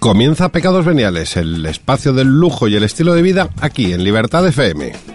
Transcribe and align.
Comienza 0.00 0.48
Pecados 0.48 0.86
Veniales, 0.86 1.36
el 1.36 1.66
espacio 1.66 2.14
del 2.14 2.28
lujo 2.28 2.66
y 2.68 2.74
el 2.74 2.84
estilo 2.84 3.12
de 3.12 3.20
vida 3.20 3.50
aquí 3.60 3.92
en 3.92 4.02
Libertad 4.02 4.48
FM. 4.48 5.09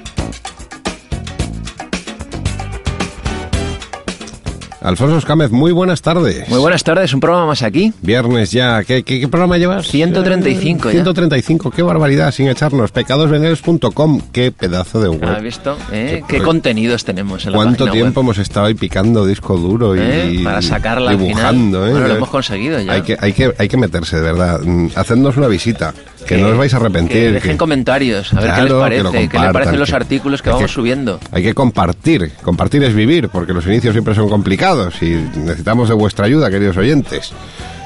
Alfonso 4.86 5.18
Escámez, 5.18 5.50
muy 5.50 5.72
buenas 5.72 6.04
tardes. 6.04 6.48
Muy 6.48 6.60
buenas 6.60 6.84
tardes, 6.84 7.12
un 7.12 7.20
programa 7.20 7.48
más 7.48 7.64
aquí. 7.64 7.92
Viernes 8.04 8.52
ya. 8.52 8.84
¿Qué, 8.84 9.02
qué, 9.02 9.28
programa 9.28 9.58
llevas? 9.58 9.88
135 9.88 10.90
ya. 10.90 10.92
135, 10.92 11.72
qué 11.72 11.82
barbaridad, 11.82 12.32
sin 12.32 12.48
echarnos. 12.50 12.92
Pecadosveniales.com, 12.92 14.22
qué 14.32 14.52
pedazo 14.52 15.02
de 15.02 15.10
web. 15.10 15.24
¿Has 15.24 15.42
visto? 15.42 15.76
¿Eh? 15.92 16.22
¿Qué, 16.28 16.40
contenidos 16.40 17.04
tenemos 17.04 17.48
en 17.48 17.54
la 17.54 17.58
¿Cuánto 17.58 17.90
tiempo 17.90 18.22
hemos 18.22 18.38
estado 18.38 18.68
ahí 18.68 18.76
picando 18.76 19.26
disco 19.26 19.58
duro 19.58 19.96
y 19.96 20.00
¿Eh? 20.02 20.42
Para 20.44 20.62
sacarla 20.62 21.12
dibujando? 21.12 21.80
Al 21.80 21.86
final. 21.86 21.90
¿eh? 21.90 21.92
Bueno, 21.92 22.08
lo 22.08 22.16
hemos 22.18 22.30
conseguido 22.30 22.80
ya. 22.80 22.92
Hay 22.92 23.02
que, 23.02 23.18
hay, 23.20 23.34
que, 23.34 23.56
hay 23.58 23.68
que 23.68 23.78
meterse, 23.78 24.18
de 24.18 24.22
verdad. 24.22 24.62
Mm, 24.62 24.90
Hacednos 24.94 25.36
una 25.36 25.48
visita. 25.48 25.96
Que, 26.26 26.38
no 26.38 26.48
os 26.48 26.58
vais 26.58 26.74
a 26.74 26.78
arrepentir. 26.78 27.14
Que 27.14 27.32
dejen 27.32 27.58
comentarios, 27.58 28.34
a 28.34 28.42
ver 28.42 28.54
qué 28.56 28.62
les 28.64 28.74
parece, 28.74 29.30
qué 29.30 29.40
les 29.40 29.54
parecen 29.54 29.80
los 29.80 29.94
artículos 29.94 30.42
que 30.42 30.50
vamos 30.50 30.72
subiendo. 30.72 31.20
Hay 31.32 31.44
que 31.44 31.54
compartir. 31.54 32.32
Compartir 32.42 32.84
es 32.84 32.94
vivir, 32.96 33.30
porque 33.30 33.54
los 33.54 33.66
inicios 33.68 33.94
siempre 33.94 34.16
son 34.16 34.30
complicados 34.30 35.02
y 35.02 35.16
necesitamos 35.38 35.90
de 35.90 35.96
vuestra 35.96 36.26
ayuda, 36.26 36.50
queridos 36.50 36.78
oyentes. 36.78 37.32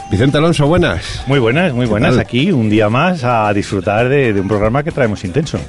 Vicente 0.09 0.37
Alonso, 0.37 0.65
buenas. 0.65 1.21
Muy 1.27 1.37
buenas, 1.37 1.71
muy 1.73 1.85
buenas. 1.85 2.17
Aquí 2.17 2.51
un 2.51 2.69
día 2.69 2.89
más 2.89 3.23
a 3.23 3.53
disfrutar 3.53 4.09
de, 4.09 4.39
un 4.39 4.47
programa 4.47 4.83
que 4.83 4.91
traemos 4.91 5.23
intenso. 5.23 5.59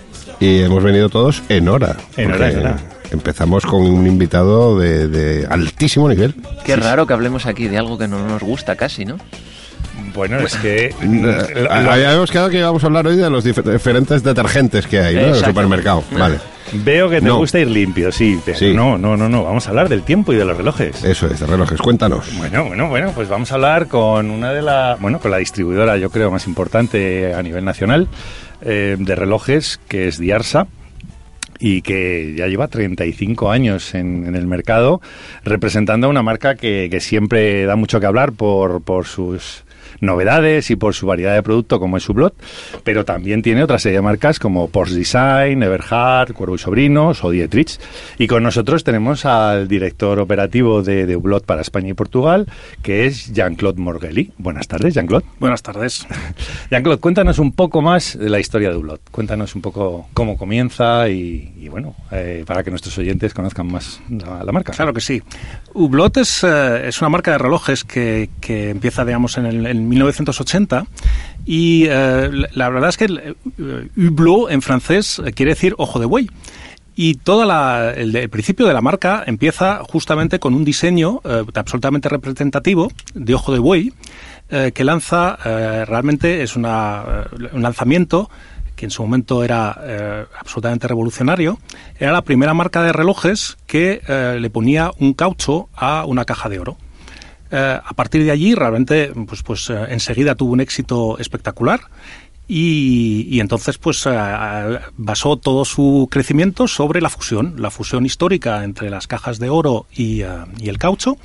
Y 0.40 0.60
hemos 0.60 0.82
venido 0.82 1.10
todos 1.10 1.42
en 1.50 1.68
hora. 1.68 1.96
En 2.16 2.32
hora, 2.32 2.50
en 2.50 2.58
hora. 2.60 2.76
Empezamos 3.10 3.66
con 3.66 3.82
un 3.82 4.06
invitado 4.06 4.78
de, 4.78 5.46
altísimo 5.50 6.08
nivel. 6.08 6.34
Qué 6.64 6.76
raro 6.76 7.06
que 7.06 7.12
hablemos 7.12 7.44
aquí 7.44 7.68
de 7.68 7.76
algo 7.76 7.98
que 7.98 8.08
no 8.08 8.26
nos 8.26 8.42
gusta 8.42 8.76
casi, 8.76 9.04
¿no? 9.04 9.18
Bueno, 10.14 10.38
es 10.38 10.56
que... 10.56 10.86
Eh, 10.86 11.66
habíamos 11.70 12.30
quedado 12.30 12.50
que 12.50 12.58
íbamos 12.58 12.82
a 12.82 12.86
hablar 12.86 13.06
hoy 13.06 13.16
de 13.16 13.30
los 13.30 13.44
diferentes 13.44 14.22
detergentes 14.22 14.86
que 14.86 14.98
hay 14.98 15.14
¿no? 15.14 15.20
en 15.20 15.28
el 15.30 15.34
supermercado. 15.36 16.04
Vale. 16.12 16.38
Veo 16.72 17.10
que 17.10 17.20
te 17.20 17.30
gusta 17.30 17.58
ir 17.58 17.68
limpio, 17.68 18.12
sí, 18.12 18.38
pero 18.44 18.58
no, 18.74 18.96
no, 18.96 19.16
no, 19.16 19.28
no. 19.28 19.44
Vamos 19.44 19.66
a 19.66 19.70
hablar 19.70 19.88
del 19.88 20.02
tiempo 20.02 20.32
y 20.32 20.36
de 20.36 20.44
los 20.44 20.56
relojes. 20.56 21.02
Eso 21.02 21.26
es, 21.26 21.40
de 21.40 21.46
relojes. 21.46 21.80
Cuéntanos. 21.80 22.36
Bueno, 22.36 22.66
bueno, 22.66 22.88
bueno, 22.88 23.12
pues 23.14 23.28
vamos 23.28 23.50
a 23.50 23.56
hablar 23.56 23.88
con 23.88 24.30
una 24.30 24.52
de 24.52 24.62
las, 24.62 25.00
bueno, 25.00 25.18
con 25.18 25.30
la 25.30 25.38
distribuidora, 25.38 25.96
yo 25.96 26.10
creo, 26.10 26.30
más 26.30 26.46
importante 26.46 27.34
a 27.34 27.42
nivel 27.42 27.64
nacional 27.64 28.08
eh, 28.62 28.96
de 28.98 29.14
relojes, 29.14 29.80
que 29.88 30.08
es 30.08 30.18
Diarsa 30.18 30.68
y 31.58 31.82
que 31.82 32.34
ya 32.36 32.46
lleva 32.46 32.68
35 32.68 33.50
años 33.50 33.94
en, 33.94 34.26
en 34.26 34.34
el 34.34 34.46
mercado, 34.46 35.00
representando 35.44 36.06
a 36.06 36.10
una 36.10 36.22
marca 36.22 36.54
que, 36.54 36.88
que, 36.90 37.00
siempre 37.00 37.66
da 37.66 37.76
mucho 37.76 38.00
que 38.00 38.06
hablar 38.06 38.32
por, 38.32 38.82
por 38.82 39.04
sus 39.04 39.64
novedades 40.00 40.70
y 40.70 40.76
por 40.76 40.94
su 40.94 41.06
variedad 41.06 41.34
de 41.34 41.42
producto 41.42 41.78
como 41.78 41.96
es 41.96 42.08
Hublot, 42.08 42.34
pero 42.84 43.04
también 43.04 43.42
tiene 43.42 43.62
otra 43.62 43.78
serie 43.78 43.98
de 43.98 44.02
marcas 44.02 44.38
como 44.38 44.68
Porsche 44.68 44.96
Design, 44.96 45.62
Everhard, 45.62 46.32
Cuervo 46.32 46.54
y 46.54 46.58
Sobrinos 46.58 47.22
o 47.24 47.30
Dietrich. 47.30 47.78
Y 48.18 48.26
con 48.26 48.42
nosotros 48.42 48.84
tenemos 48.84 49.24
al 49.24 49.68
director 49.68 50.18
operativo 50.18 50.82
de, 50.82 51.06
de 51.06 51.16
Hublot 51.16 51.44
para 51.44 51.62
España 51.62 51.90
y 51.90 51.94
Portugal, 51.94 52.46
que 52.82 53.06
es 53.06 53.32
Jean-Claude 53.32 53.80
Morgelli. 53.80 54.32
Buenas 54.38 54.68
tardes, 54.68 54.94
Jean-Claude. 54.94 55.24
Buenas 55.38 55.62
tardes. 55.62 56.06
Jean-Claude, 56.70 57.00
cuéntanos 57.00 57.38
un 57.38 57.52
poco 57.52 57.82
más 57.82 58.18
de 58.18 58.28
la 58.28 58.40
historia 58.40 58.70
de 58.70 58.76
Hublot. 58.76 59.00
Cuéntanos 59.10 59.54
un 59.54 59.62
poco 59.62 60.08
cómo 60.14 60.36
comienza 60.36 61.08
y, 61.08 61.68
bueno, 61.68 61.94
eh, 62.10 62.44
para 62.46 62.62
que 62.62 62.70
nuestros 62.70 62.96
oyentes 62.98 63.34
conozcan 63.34 63.66
más 63.66 64.00
la, 64.08 64.52
marca. 64.52 64.72
Claro 64.72 64.92
que 64.92 65.00
sí. 65.00 65.22
Hublot 65.74 66.16
es, 66.18 66.44
eh, 66.44 66.88
es, 66.88 67.00
una 67.00 67.08
marca 67.08 67.32
de 67.32 67.38
relojes 67.38 67.84
que, 67.84 68.30
que 68.40 68.70
empieza, 68.70 69.04
digamos, 69.04 69.38
en 69.38 69.46
el, 69.46 69.80
1980 69.90 70.86
y 71.44 71.86
eh, 71.88 72.30
la 72.52 72.68
verdad 72.68 72.90
es 72.90 72.96
que 72.96 73.04
el, 73.06 73.36
hublot 73.96 74.50
en 74.50 74.62
francés 74.62 75.20
quiere 75.34 75.52
decir 75.52 75.74
ojo 75.78 75.98
de 75.98 76.06
buey. 76.06 76.30
Y 76.96 77.14
todo 77.14 77.44
el, 77.94 78.30
principio 78.30 78.66
de 78.66 78.74
la 78.74 78.82
marca 78.82 79.24
empieza 79.26 79.80
justamente 79.88 80.38
con 80.38 80.54
un 80.54 80.64
diseño 80.64 81.20
eh, 81.24 81.44
absolutamente 81.54 82.10
representativo 82.10 82.92
de 83.14 83.34
ojo 83.34 83.52
de 83.52 83.58
buey 83.58 83.92
eh, 84.50 84.72
que 84.74 84.84
lanza, 84.84 85.36
realmente 85.86 86.42
es 86.42 86.56
una, 86.56 87.26
un 87.52 87.62
lanzamiento 87.62 88.28
que 88.76 88.84
en 88.86 88.90
su 88.90 89.02
momento 89.02 89.44
era 89.44 90.26
absolutamente 90.38 90.88
revolucionario, 90.88 91.58
era 91.98 92.12
la 92.12 92.22
primera 92.22 92.54
marca 92.54 92.82
de 92.82 92.92
relojes 92.92 93.56
que 93.66 94.02
le 94.38 94.50
ponía 94.50 94.90
un 94.98 95.14
caucho 95.14 95.68
a 95.74 96.04
una 96.06 96.24
caja 96.24 96.48
de 96.48 96.58
oro. 96.58 96.76
Eh, 97.50 97.80
a 97.84 97.94
partir 97.94 98.24
de 98.24 98.30
allí, 98.30 98.54
realmente, 98.54 99.12
pues, 99.26 99.42
pues 99.42 99.70
eh, 99.70 99.86
enseguida 99.88 100.34
tuvo 100.34 100.52
un 100.52 100.60
éxito 100.60 101.18
espectacular. 101.18 101.80
Y, 102.52 103.38
entonces 103.38 103.78
pues 103.78 104.04
eh, 104.06 104.80
basó 104.96 105.36
todo 105.36 105.64
su 105.64 106.08
crecimiento 106.10 106.66
sobre 106.66 107.00
la 107.00 107.08
fusión, 107.08 107.54
la 107.58 107.70
fusión 107.70 108.04
histórica 108.04 108.64
entre 108.64 108.90
las 108.90 109.06
cajas 109.06 109.38
de 109.38 109.50
oro 109.50 109.86
y, 109.94 110.22
el 110.22 110.78
caucho. 110.78 111.16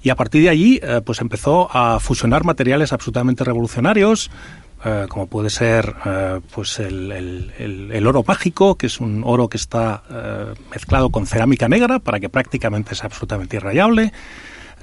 Y 0.00 0.10
a 0.10 0.14
partir 0.14 0.44
de 0.44 0.48
allí 0.48 0.80
pues 1.04 1.20
empezó 1.20 1.68
a 1.76 1.98
fusionar 1.98 2.44
materiales 2.44 2.92
absolutamente 2.92 3.42
revolucionarios, 3.42 4.30
como 5.08 5.26
puede 5.26 5.50
ser 5.50 5.92
pues 6.54 6.78
el, 6.78 7.50
el, 7.58 8.06
oro 8.06 8.22
mágico, 8.24 8.76
que 8.76 8.86
es 8.86 9.00
un 9.00 9.24
oro 9.26 9.48
que 9.48 9.56
está 9.56 10.04
mezclado 10.70 11.10
con 11.10 11.26
cerámica 11.26 11.68
negra 11.68 11.98
para 11.98 12.20
que 12.20 12.28
prácticamente 12.28 12.94
sea 12.94 13.06
absolutamente 13.06 13.56
irrayable. 13.56 14.12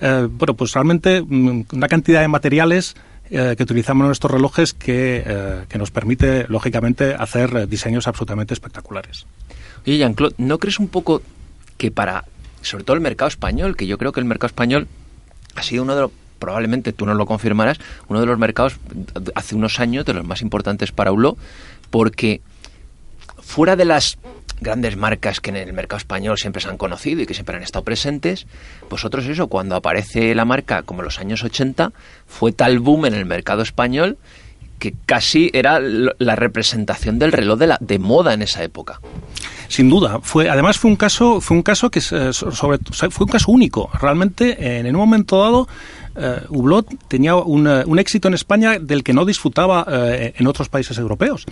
Eh, 0.01 0.27
bueno, 0.29 0.53
pues 0.53 0.73
realmente 0.73 1.21
mm, 1.21 1.65
una 1.73 1.87
cantidad 1.87 2.21
de 2.21 2.27
materiales 2.27 2.95
eh, 3.29 3.55
que 3.57 3.63
utilizamos 3.63 4.03
en 4.03 4.07
nuestros 4.07 4.31
relojes 4.31 4.73
que, 4.73 5.23
eh, 5.25 5.65
que, 5.67 5.77
nos 5.77 5.91
permite, 5.91 6.45
lógicamente, 6.47 7.13
hacer 7.13 7.67
diseños 7.67 8.07
absolutamente 8.07 8.53
espectaculares. 8.53 9.25
Oye, 9.85 9.97
Jean-Claude, 9.97 10.35
¿no 10.37 10.59
crees 10.59 10.79
un 10.79 10.87
poco 10.87 11.21
que 11.77 11.91
para, 11.91 12.25
sobre 12.61 12.83
todo 12.83 12.95
el 12.95 13.01
mercado 13.01 13.27
español, 13.27 13.75
que 13.75 13.87
yo 13.87 13.97
creo 13.97 14.11
que 14.11 14.19
el 14.19 14.25
mercado 14.25 14.47
español 14.47 14.87
ha 15.55 15.63
sido 15.63 15.83
uno 15.83 15.95
de 15.95 16.01
los, 16.01 16.11
probablemente 16.39 16.93
tú 16.93 17.05
no 17.05 17.15
lo 17.15 17.25
confirmarás, 17.25 17.79
uno 18.07 18.19
de 18.19 18.25
los 18.27 18.37
mercados 18.37 18.77
hace 19.35 19.55
unos 19.55 19.79
años 19.79 20.05
de 20.05 20.13
los 20.13 20.25
más 20.25 20.41
importantes 20.41 20.91
para 20.91 21.11
ULO, 21.11 21.37
porque 21.89 22.41
fuera 23.39 23.75
de 23.75 23.85
las 23.85 24.17
grandes 24.59 24.97
marcas 24.97 25.39
que 25.39 25.49
en 25.49 25.57
el 25.57 25.73
mercado 25.73 25.97
español 25.97 26.37
siempre 26.37 26.61
se 26.61 26.69
han 26.69 26.77
conocido 26.77 27.21
y 27.21 27.25
que 27.25 27.33
siempre 27.33 27.57
han 27.57 27.63
estado 27.63 27.83
presentes, 27.83 28.47
vosotros 28.89 29.25
eso, 29.25 29.47
cuando 29.47 29.75
aparece 29.75 30.33
la 30.35 30.45
marca 30.45 30.83
como 30.83 31.01
los 31.01 31.19
años 31.19 31.43
80, 31.43 31.91
fue 32.25 32.51
tal 32.51 32.79
boom 32.79 33.05
en 33.05 33.13
el 33.13 33.25
mercado 33.25 33.61
español 33.61 34.17
que 34.79 34.93
casi 35.05 35.49
era 35.53 35.79
la 35.79 36.35
representación 36.35 37.17
del 37.17 37.31
reloj 37.31 37.57
de, 37.57 37.67
la, 37.67 37.77
de 37.79 37.97
moda 37.97 38.33
en 38.33 38.43
esa 38.43 38.63
época. 38.63 38.99
Sin 39.69 39.89
duda, 39.89 40.19
fue 40.21 40.49
además 40.49 40.77
fue 40.77 40.89
un 40.91 40.97
caso 40.97 41.41
fue 41.41 41.57
un 41.57 41.63
caso 41.63 41.89
que 41.89 41.99
sobre 41.99 42.77
fue 43.09 43.25
un 43.25 43.31
caso 43.31 43.51
único. 43.51 43.89
Realmente 43.99 44.79
en 44.79 44.95
un 44.95 45.01
momento 45.01 45.41
dado 45.41 45.67
eh, 46.15 46.41
Hublot 46.49 46.87
tenía 47.07 47.35
un, 47.35 47.99
éxito 47.99 48.27
en 48.27 48.33
España 48.33 48.79
del 48.79 49.03
que 49.03 49.13
no 49.13 49.25
disfrutaba 49.25 49.85
eh, 49.89 50.33
en 50.37 50.47
otros 50.47 50.69
países 50.69 50.97
europeos. 50.97 51.45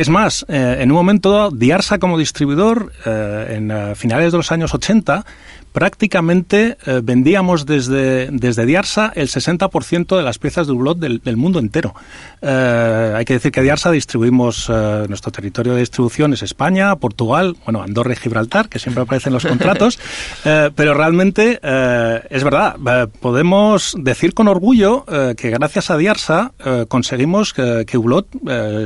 Es 0.00 0.08
más, 0.08 0.46
eh, 0.48 0.78
en 0.80 0.90
un 0.90 0.96
momento 0.96 1.50
Diarsa 1.50 1.98
como 1.98 2.16
distribuidor, 2.16 2.90
eh, 3.04 3.56
en 3.58 3.94
finales 3.96 4.32
de 4.32 4.38
los 4.38 4.50
años 4.50 4.72
80, 4.72 5.26
prácticamente 5.72 6.76
eh, 6.86 7.00
vendíamos 7.02 7.66
desde, 7.66 8.28
desde 8.30 8.66
Diarsa 8.66 9.12
el 9.14 9.28
60% 9.28 10.16
de 10.16 10.22
las 10.22 10.38
piezas 10.38 10.66
de 10.66 10.72
Hublot 10.72 10.98
del, 10.98 11.20
del 11.20 11.36
mundo 11.36 11.58
entero. 11.58 11.94
Eh, 12.42 13.14
hay 13.16 13.24
que 13.24 13.34
decir 13.34 13.52
que 13.52 13.62
Diarsa 13.62 13.90
distribuimos, 13.90 14.68
eh, 14.68 15.06
nuestro 15.08 15.30
territorio 15.30 15.74
de 15.74 15.80
distribución 15.80 16.32
es 16.32 16.42
España, 16.42 16.96
Portugal, 16.96 17.56
bueno, 17.64 17.82
Andorra 17.82 18.12
y 18.12 18.16
Gibraltar, 18.16 18.68
que 18.68 18.78
siempre 18.78 19.02
aparecen 19.02 19.30
en 19.30 19.34
los 19.34 19.46
contratos, 19.46 19.98
eh, 20.44 20.70
pero 20.74 20.94
realmente 20.94 21.60
eh, 21.62 22.22
es 22.30 22.42
verdad, 22.42 22.76
eh, 22.86 23.06
podemos 23.20 23.94
decir 23.98 24.34
con 24.34 24.48
orgullo 24.48 25.04
que 25.36 25.50
gracias 25.50 25.90
a 25.90 25.96
Diarsa 25.96 26.52
conseguimos 26.88 27.52
que, 27.52 27.84
que 27.86 27.98
Hublot 27.98 28.26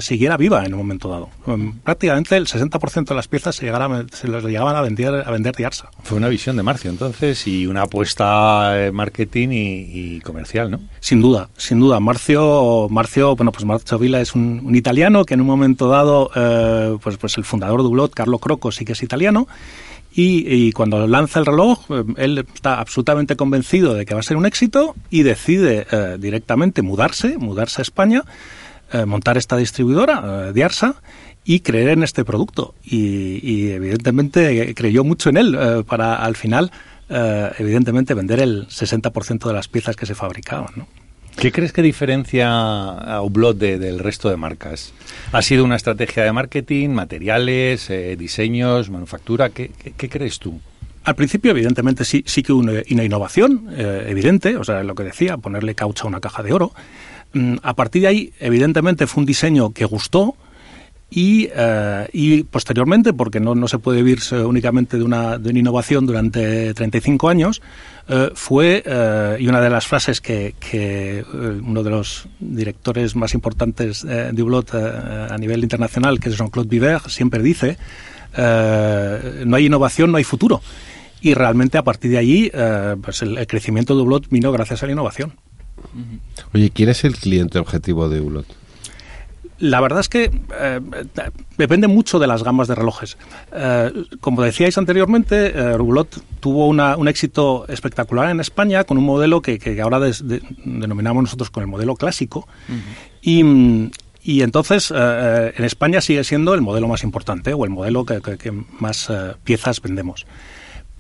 siguiera 0.01 0.37
viva 0.37 0.65
en 0.65 0.75
un 0.75 0.79
momento 0.79 1.04
dado. 1.09 1.29
Um, 1.47 1.79
prácticamente 1.79 2.37
el 2.37 2.47
60% 2.47 3.09
de 3.09 3.15
las 3.15 3.29
piezas 3.29 3.57
se, 3.57 3.67
las 3.67 4.45
llegaban 4.45 4.77
a 4.77 4.81
vender, 4.83 5.25
a 5.27 5.31
vender 5.31 5.55
Diarsa. 5.55 5.91
Fue 6.03 6.19
una 6.19 6.29
visión 6.29 6.57
de 6.57 6.63
Marcio 6.63 6.91
entonces 6.91 7.47
y 7.47 7.67
una 7.67 7.83
apuesta 7.83 8.73
de 8.73 8.93
marketing 8.93 9.49
y, 9.51 10.17
y, 10.17 10.21
comercial, 10.21 10.71
¿no? 10.71 10.81
Sin 11.01 11.21
duda, 11.21 11.49
sin 11.57 11.81
duda. 11.81 12.01
Marcio, 12.01 12.89
Marcio 12.91 13.37
bueno, 13.37 13.53
pues 13.53 13.65
Marcio 13.65 13.99
Vila 13.99 14.21
es 14.21 14.35
un, 14.35 14.63
un 14.65 14.75
italiano 14.75 15.25
que 15.25 15.35
en 15.35 15.41
un 15.41 15.47
momento 15.47 15.89
dado, 15.89 16.31
eh, 16.35 16.97
pues, 17.03 17.17
pues 17.17 17.37
el 17.39 17.45
fundador 17.45 17.83
de 17.83 17.89
Ulot, 17.89 18.13
Carlo 18.15 18.39
Croco, 18.39 18.73
sí 18.73 18.85
que 18.85 18.93
es 18.93 19.03
italiano. 19.03 19.47
Y, 20.17 20.47
y, 20.47 20.71
cuando 20.71 21.05
lanza 21.09 21.41
el 21.41 21.47
reloj, 21.47 21.91
eh, 21.91 22.05
él 22.19 22.47
está 22.55 22.79
absolutamente 22.79 23.35
convencido 23.35 23.95
de 23.95 24.07
que 24.07 24.15
va 24.15 24.21
a 24.21 24.23
ser 24.23 24.37
un 24.37 24.47
éxito 24.47 24.95
y 25.11 25.25
decide 25.25 25.87
eh, 25.91 26.17
directamente 26.21 26.83
mudarse, 26.83 27.37
mudarse 27.37 27.81
a 27.81 27.83
España, 27.83 28.23
eh, 28.93 29.05
montar 29.05 29.37
esta 29.37 29.57
distribuidora, 29.57 30.53
Diarsa, 30.53 30.97
y 31.45 31.61
creer 31.61 31.91
en 31.91 32.03
este 32.03 32.25
producto. 32.25 32.75
Y, 32.83 33.39
y 33.43 33.71
evidentemente 33.71 34.75
creyó 34.75 35.05
mucho 35.05 35.31
en 35.31 35.37
él 35.37 35.57
eh, 35.59 35.85
para 35.87 36.17
al 36.17 36.37
final, 36.37 36.73
eh, 37.09 37.51
evidentemente, 37.59 38.15
vender 38.15 38.41
el 38.41 38.67
60% 38.69 39.47
de 39.47 39.53
las 39.53 39.69
piezas 39.69 39.97
que 39.97 40.07
se 40.07 40.15
fabricaban. 40.15 40.73
¿no? 40.77 40.87
¿Qué 41.37 41.53
crees 41.53 41.73
que 41.73 41.83
diferencia 41.83 42.49
a 42.49 43.21
Hublot 43.21 43.59
de, 43.59 43.79
del 43.79 43.99
resto 43.99 44.31
de 44.31 44.37
marcas? 44.37 44.93
¿Ha 45.33 45.43
sido 45.43 45.65
una 45.65 45.77
estrategia 45.77 46.25
de 46.25 46.33
marketing, 46.33 46.91
materiales, 46.91 47.91
eh, 47.91 48.17
diseños, 48.17 48.89
manufactura? 48.89 49.51
¿Qué, 49.51 49.71
qué, 49.77 49.93
qué 49.93 50.09
crees 50.09 50.39
tú? 50.39 50.61
Al 51.05 51.17
principio, 51.17 51.51
evidentemente, 51.51 52.07
sí, 52.07 52.25
sí 52.27 52.43
que 52.43 52.55
una, 52.55 52.73
una 52.91 53.05
innovación 53.05 53.69
eh, 53.77 54.07
evidente, 54.09 54.57
o 54.57 54.65
sea, 54.65 54.83
lo 54.83 54.95
que 54.95 55.03
decía, 55.03 55.37
ponerle 55.37 55.75
caucho 55.75 56.07
a 56.07 56.09
una 56.09 56.21
caja 56.21 56.43
de 56.43 56.55
oro. 56.55 56.73
Mm, 57.35 57.57
a 57.63 57.75
partir 57.75 58.03
de 58.03 58.09
ahí, 58.09 58.33
evidentemente, 58.41 59.07
fue 59.07 59.21
un 59.21 59.27
diseño 59.27 59.71
que 59.73 59.85
gustó, 59.85 60.37
y, 61.11 61.49
y 62.13 62.43
posteriormente, 62.43 63.13
porque 63.13 63.39
no, 63.39 63.55
no, 63.55 63.69
se 63.69 63.79
puede 63.79 64.03
vivir 64.03 64.19
únicamente 64.45 64.97
de 64.97 65.05
una, 65.05 65.39
de 65.39 65.51
una 65.51 65.59
innovación 65.61 66.07
durante 66.07 66.75
35 66.75 67.29
años, 67.29 67.63
uh, 68.09 68.35
fue, 68.35 68.83
y 69.39 69.47
una 69.47 69.61
de 69.61 69.71
las 69.71 69.87
frases 69.87 70.21
que, 70.21 70.57
que 70.59 71.25
uno 71.63 71.85
de 71.85 71.91
los 71.91 72.27
directores 72.41 73.15
más 73.15 73.33
importantes 73.35 74.03
de 74.03 74.43
Hublot 74.43 74.75
a 74.75 75.39
nivel 75.39 75.63
internacional, 75.63 76.19
que 76.19 76.31
es 76.31 76.37
Jean-Claude 76.37 76.69
Biver, 76.69 77.01
siempre 77.09 77.43
dice, 77.43 77.79
no 78.37 79.57
hay 79.57 79.67
innovación, 79.67 80.11
no 80.11 80.19
hay 80.19 80.25
futuro. 80.25 80.63
Y 81.21 81.35
realmente 81.35 81.79
a 81.79 81.85
partir 81.85 82.11
de 82.11 82.19
allí, 82.19 82.51
pues 83.03 83.23
el, 83.23 83.39
el, 83.39 83.47
crecimiento 83.47 83.95
de 83.95 84.03
Hublot 84.03 84.29
vino 84.31 84.51
gracias 84.51 84.83
a 84.83 84.87
la 84.87 84.93
innovación. 84.93 85.35
Oye, 86.53 86.71
¿quién 86.71 86.89
es 86.89 87.05
el 87.05 87.17
cliente 87.17 87.59
objetivo 87.59 88.09
de 88.09 88.21
Hublot? 88.21 88.47
La 89.61 89.81
verdad 89.81 90.01
es 90.01 90.09
que 90.09 90.31
eh, 90.61 90.81
depende 91.57 91.87
mucho 91.87 92.19
de 92.19 92.27
las 92.27 92.43
gamas 92.43 92.67
de 92.67 92.75
relojes. 92.75 93.17
Eh, 93.53 93.93
como 94.21 94.43
decíais 94.43 94.77
anteriormente, 94.79 95.47
eh, 95.47 95.77
Rubulot 95.77 96.23
tuvo 96.41 96.67
una, 96.67 96.97
un 96.97 97.07
éxito 97.07 97.65
espectacular 97.69 98.31
en 98.31 98.41
España 98.41 98.83
con 98.85 98.99
un 98.99 99.05
modelo 99.05 99.41
que, 99.43 99.61
que 99.61 99.81
ahora 99.81 100.01
des, 100.01 100.27
de, 100.27 100.43
denominamos 100.65 101.23
nosotros 101.23 101.51
con 101.51 101.63
el 101.63 101.69
modelo 101.69 101.95
clásico. 101.95 102.49
Uh 102.69 102.73
-huh. 102.73 103.91
Y, 104.23 104.33
y 104.33 104.43
entonces 104.43 104.93
eh, 104.95 105.53
en 105.57 105.65
España 105.65 106.01
sigue 106.01 106.25
siendo 106.25 106.53
el 106.55 106.61
modelo 106.61 106.89
más 106.89 107.05
importante 107.05 107.55
o 107.55 107.65
el 107.65 107.71
modelo 107.71 108.05
que, 108.05 108.21
que, 108.21 108.37
que 108.37 108.51
más 108.81 109.09
eh, 109.09 109.35
piezas 109.45 109.81
vendemos. 109.81 110.27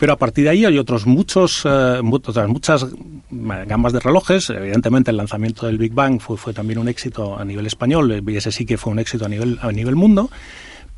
Pero 0.05 0.13
a 0.13 0.19
partir 0.19 0.45
de 0.45 0.51
ahí 0.51 0.67
hay 0.67 0.77
otros 0.77 1.07
muchos, 1.07 1.63
eh, 1.65 2.03
otras 2.03 2.47
muchas 2.47 2.85
gamas 3.31 3.95
de 3.95 4.01
relojes. 4.01 4.51
Evidentemente 4.51 5.11
el 5.11 5.17
lanzamiento 5.17 5.65
del 5.65 5.79
Big 5.79 5.95
Bang 5.95 6.21
fue, 6.21 6.53
también 6.53 6.79
un 6.79 6.89
éxito 6.89 7.39
a 7.39 7.43
nivel 7.47 7.65
español 7.65 8.23
y 8.29 8.37
ese 8.37 8.53
sí 8.53 8.67
que 8.67 8.77
fue 8.77 8.93
un 8.93 8.99
éxito 8.99 9.25
a 9.25 9.31
nivel, 9.31 9.59
a 9.63 9.73
nivel 9.73 9.97
mundo. 9.97 10.29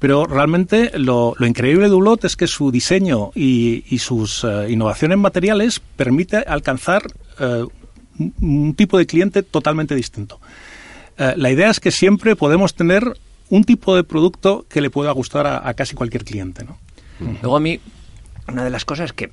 Pero 0.00 0.24
realmente 0.24 0.90
lo, 0.98 1.36
lo 1.38 1.46
increíble 1.46 1.88
de 1.88 1.94
Ulot 1.94 2.24
es 2.24 2.34
que 2.34 2.48
su 2.48 2.72
diseño 2.72 3.30
y, 3.36 3.84
sus 4.00 4.42
uh, 4.42 4.64
innovaciones 4.68 5.18
materiales 5.18 5.78
permite 5.78 6.38
alcanzar 6.38 7.04
un 8.40 8.74
tipo 8.74 8.98
de 8.98 9.06
cliente 9.06 9.44
totalmente 9.44 9.94
distinto. 9.94 10.40
La 11.16 11.52
idea 11.52 11.70
es 11.70 11.78
que 11.78 11.92
siempre 11.92 12.34
podemos 12.34 12.74
tener 12.74 13.04
un 13.50 13.62
tipo 13.62 13.94
de 13.94 14.02
producto 14.02 14.66
que 14.68 14.80
le 14.80 14.90
pueda 14.90 15.12
gustar 15.12 15.46
a, 15.46 15.68
a 15.68 15.74
casi 15.74 15.94
cualquier 15.94 16.24
cliente. 16.24 16.64
¿no? 16.64 16.76
Luego 17.40 17.56
a 17.56 17.60
mí 17.60 17.78
una 18.48 18.64
de 18.64 18.70
las 18.70 18.84
cosas 18.84 19.12
que 19.12 19.30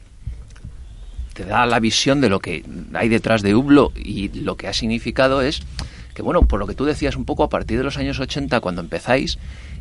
te 1.33 1.45
da 1.45 1.65
la 1.65 1.79
visión 1.79 2.21
de 2.21 2.29
lo 2.29 2.39
que 2.39 2.63
hay 2.93 3.09
detrás 3.09 3.41
de 3.41 3.55
Ublo 3.55 3.91
y 3.95 4.29
lo 4.29 4.55
que 4.55 4.67
ha 4.67 4.73
significado 4.73 5.41
es 5.41 5.61
que, 6.13 6.21
bueno, 6.21 6.43
por 6.43 6.59
lo 6.59 6.67
que 6.67 6.75
tú 6.75 6.85
decías 6.85 7.15
un 7.15 7.25
poco, 7.25 7.43
a 7.43 7.49
partir 7.49 7.77
de 7.77 7.83
los 7.83 7.97
años 7.97 8.19
80, 8.19 8.59
cuando 8.59 8.81
empezáis, 8.81 9.39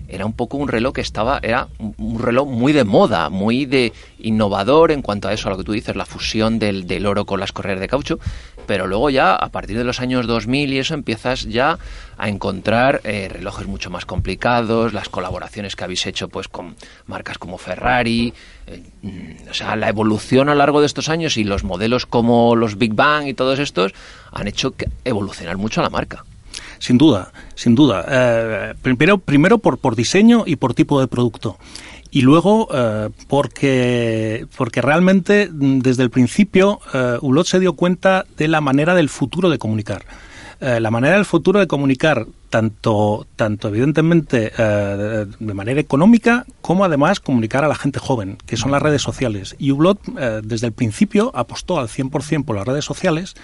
era 0.08 0.26
un 0.26 0.32
poco 0.32 0.56
un 0.56 0.68
reloj 0.68 0.94
que 0.94 1.00
estaba, 1.00 1.38
era 1.42 1.68
un 1.78 2.18
reloj 2.18 2.48
muy 2.48 2.72
de 2.72 2.84
moda, 2.84 3.28
muy 3.28 3.66
de 3.66 3.92
innovador 4.18 4.92
en 4.92 5.02
cuanto 5.02 5.28
a 5.28 5.32
eso, 5.32 5.48
a 5.48 5.52
lo 5.52 5.58
que 5.58 5.64
tú 5.64 5.72
dices, 5.72 5.94
la 5.94 6.06
fusión 6.06 6.58
del, 6.58 6.86
del 6.86 7.06
oro 7.06 7.24
con 7.26 7.40
las 7.40 7.52
correas 7.52 7.80
de 7.80 7.88
caucho, 7.88 8.18
pero 8.66 8.86
luego 8.86 9.10
ya 9.10 9.34
a 9.34 9.48
partir 9.50 9.76
de 9.76 9.84
los 9.84 10.00
años 10.00 10.26
2000 10.26 10.72
y 10.72 10.78
eso 10.78 10.94
empiezas 10.94 11.44
ya 11.44 11.78
a 12.18 12.28
encontrar 12.28 13.00
eh, 13.04 13.28
relojes 13.30 13.66
mucho 13.66 13.90
más 13.90 14.04
complicados, 14.04 14.92
las 14.92 15.08
colaboraciones 15.08 15.76
que 15.76 15.84
habéis 15.84 16.06
hecho 16.06 16.28
pues 16.28 16.48
con 16.48 16.76
marcas 17.06 17.38
como 17.38 17.58
Ferrari, 17.58 18.32
eh, 18.66 18.82
o 19.50 19.54
sea, 19.54 19.76
la 19.76 19.88
evolución 19.88 20.48
a 20.48 20.52
lo 20.52 20.58
largo 20.58 20.80
de 20.80 20.86
estos 20.86 21.08
años 21.08 21.36
y 21.36 21.44
los 21.44 21.64
modelos 21.64 22.06
como 22.06 22.56
los 22.56 22.78
Big 22.78 22.94
Bang 22.94 23.26
y 23.26 23.34
todos 23.34 23.58
estos 23.58 23.92
han 24.30 24.48
hecho 24.48 24.72
que 24.72 24.88
evolucionar 25.04 25.56
mucho 25.56 25.80
a 25.80 25.84
la 25.84 25.90
marca. 25.90 26.24
Sin 26.78 26.98
duda, 26.98 27.32
sin 27.54 27.74
duda. 27.74 28.04
Eh, 28.08 28.74
primero, 28.82 29.18
primero 29.18 29.58
por, 29.58 29.78
por 29.78 29.94
diseño 29.94 30.42
y 30.46 30.56
por 30.56 30.74
tipo 30.74 31.00
de 31.00 31.06
producto 31.06 31.56
y 32.12 32.20
luego 32.20 32.68
eh, 32.72 33.08
porque, 33.26 34.46
porque 34.56 34.82
realmente 34.82 35.48
desde 35.50 36.02
el 36.02 36.10
principio 36.10 36.78
eh, 36.92 37.16
Ulot 37.22 37.46
se 37.46 37.58
dio 37.58 37.72
cuenta 37.72 38.26
de 38.36 38.48
la 38.48 38.60
manera 38.60 38.94
del 38.94 39.08
futuro 39.08 39.48
de 39.48 39.58
comunicar. 39.58 40.04
Eh, 40.60 40.78
la 40.78 40.90
manera 40.90 41.16
del 41.16 41.24
futuro 41.24 41.58
de 41.58 41.66
comunicar 41.66 42.26
tanto, 42.50 43.26
tanto 43.34 43.68
evidentemente 43.68 44.52
eh, 44.56 45.26
de 45.40 45.54
manera 45.54 45.80
económica 45.80 46.44
como 46.60 46.84
además 46.84 47.18
comunicar 47.18 47.64
a 47.64 47.68
la 47.68 47.74
gente 47.74 47.98
joven, 47.98 48.36
que 48.46 48.58
son 48.58 48.72
las 48.72 48.82
redes 48.82 49.00
sociales. 49.00 49.56
Y 49.58 49.72
Ublot 49.72 50.04
desde 50.44 50.66
el 50.66 50.72
principio 50.72 51.32
apostó 51.34 51.80
al 51.80 51.88
100% 51.88 52.44
por 52.44 52.56
las 52.56 52.66
redes 52.66 52.84
sociales 52.84 53.34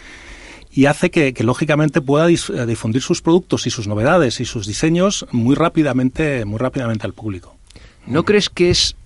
y 0.71 0.85
hace 0.85 1.11
que, 1.11 1.33
que 1.33 1.43
lógicamente 1.43 2.03
pueda 2.03 2.27
difundir 2.27 3.01
sus 3.01 3.23
productos 3.23 3.67
y 3.67 3.71
sus 3.71 3.89
novedades 3.89 4.41
y 4.41 4.45
sus 4.45 4.67
diseños 4.67 5.27
muy 5.33 5.57
rápidamente, 5.57 6.45
muy 6.45 6.59
rápidamente 6.59 7.07
al 7.07 7.15
público. 7.15 7.58
¿No 8.09 8.25
crees 8.25 8.49
que 8.49 8.71
es 8.71 8.97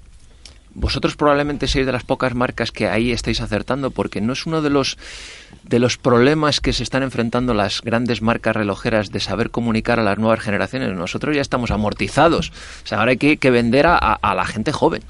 vosotros 0.75 1.17
probablemente 1.17 1.69
sois 1.69 1.85
de 1.85 1.93
las 1.93 2.05
pocas 2.05 2.35
marcas 2.35 2.73
que 2.73 2.89
ahí 2.89 3.13
estáis 3.13 3.41
acertando 3.41 3.91
porque 3.91 4.21
no 4.21 4.33
es 4.33 4.47
uno 4.47 4.63
de 4.63 4.71
los 4.71 4.97
de 5.65 5.79
los 5.79 5.99
problemas 5.99 6.61
que 6.61 6.73
se 6.73 6.83
están 6.83 7.03
enfrentando 7.03 7.53
las 7.53 7.83
grandes 7.83 8.23
marcas 8.23 8.57
relojeras 8.57 9.11
de 9.11 9.21
saber 9.21 9.51
comunicar 9.51 10.01
a 10.01 10.03
las 10.03 10.19
nuevas 10.19 10.41
generaciones. 10.41 10.95
Nosotros 10.95 11.37
ya 11.37 11.43
estamos 11.43 11.71
amortizados. 11.71 12.51
O 12.85 12.87
sea, 12.87 13.01
ahora 13.01 13.11
hay 13.11 13.17
que, 13.17 13.37
que 13.37 13.51
vender 13.51 13.87
a, 13.87 13.97
a, 13.97 14.35
la 14.35 14.47
gente 14.47 14.73
joven. 14.73 15.03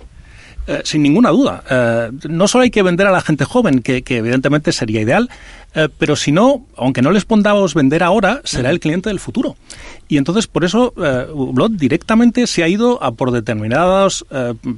Eh, 0.69 0.83
sin 0.85 1.03
ninguna 1.03 1.31
duda. 1.31 1.65
Eh, 1.69 2.11
no 2.29 2.47
solo 2.47 2.63
hay 2.63 2.71
que 2.71 2.83
vender 2.83 3.09
a 3.09 3.11
la 3.11 3.21
gente 3.21 3.45
joven, 3.45 3.83
que, 3.83 4.03
que 4.03 4.19
evidentemente 4.19 4.71
sería 4.71 5.01
ideal, 5.01 5.29
eh, 5.75 5.89
pero 5.99 6.15
si 6.15 6.31
no, 6.31 6.67
aunque 6.77 7.03
no 7.03 7.11
les 7.11 7.25
pongamos 7.25 7.75
vender 7.75 8.05
ahora, 8.05 8.41
será 8.45 8.71
el 8.71 8.79
cliente 8.79 9.09
del 9.09 9.19
futuro. 9.19 9.57
Y 10.07 10.19
entonces, 10.19 10.47
por 10.47 10.65
eso, 10.65 10.93
Blot 10.95 11.73
directamente 11.73 12.47
se 12.47 12.63
ha 12.63 12.69
ido 12.69 13.03
a 13.03 13.13
por 13.13 13.31
determinados 13.31 14.27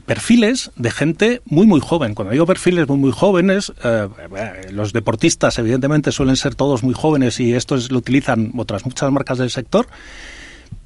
perfiles 0.07 0.71
de 0.77 0.91
gente 0.93 1.43
muy, 1.45 1.67
muy 1.67 1.81
joven. 1.81 2.15
Cuando 2.15 2.31
digo 2.31 2.47
perfiles 2.47 2.87
muy, 2.87 2.99
muy 2.99 3.11
jóvenes, 3.11 3.73
los 4.71 4.93
deportistas, 4.93 5.59
evidentemente, 5.59 6.13
suelen 6.13 6.37
ser 6.37 6.55
todos 6.55 6.85
muy 6.85 6.95
jóvenes 6.95 7.41
y 7.41 7.53
esto 7.53 7.75
es, 7.75 7.91
lo 7.91 7.99
utilizan 7.99 8.53
otras 8.57 8.87
muchas 8.87 9.11
marcas 9.11 9.39
del 9.39 9.51
sector 9.51 9.89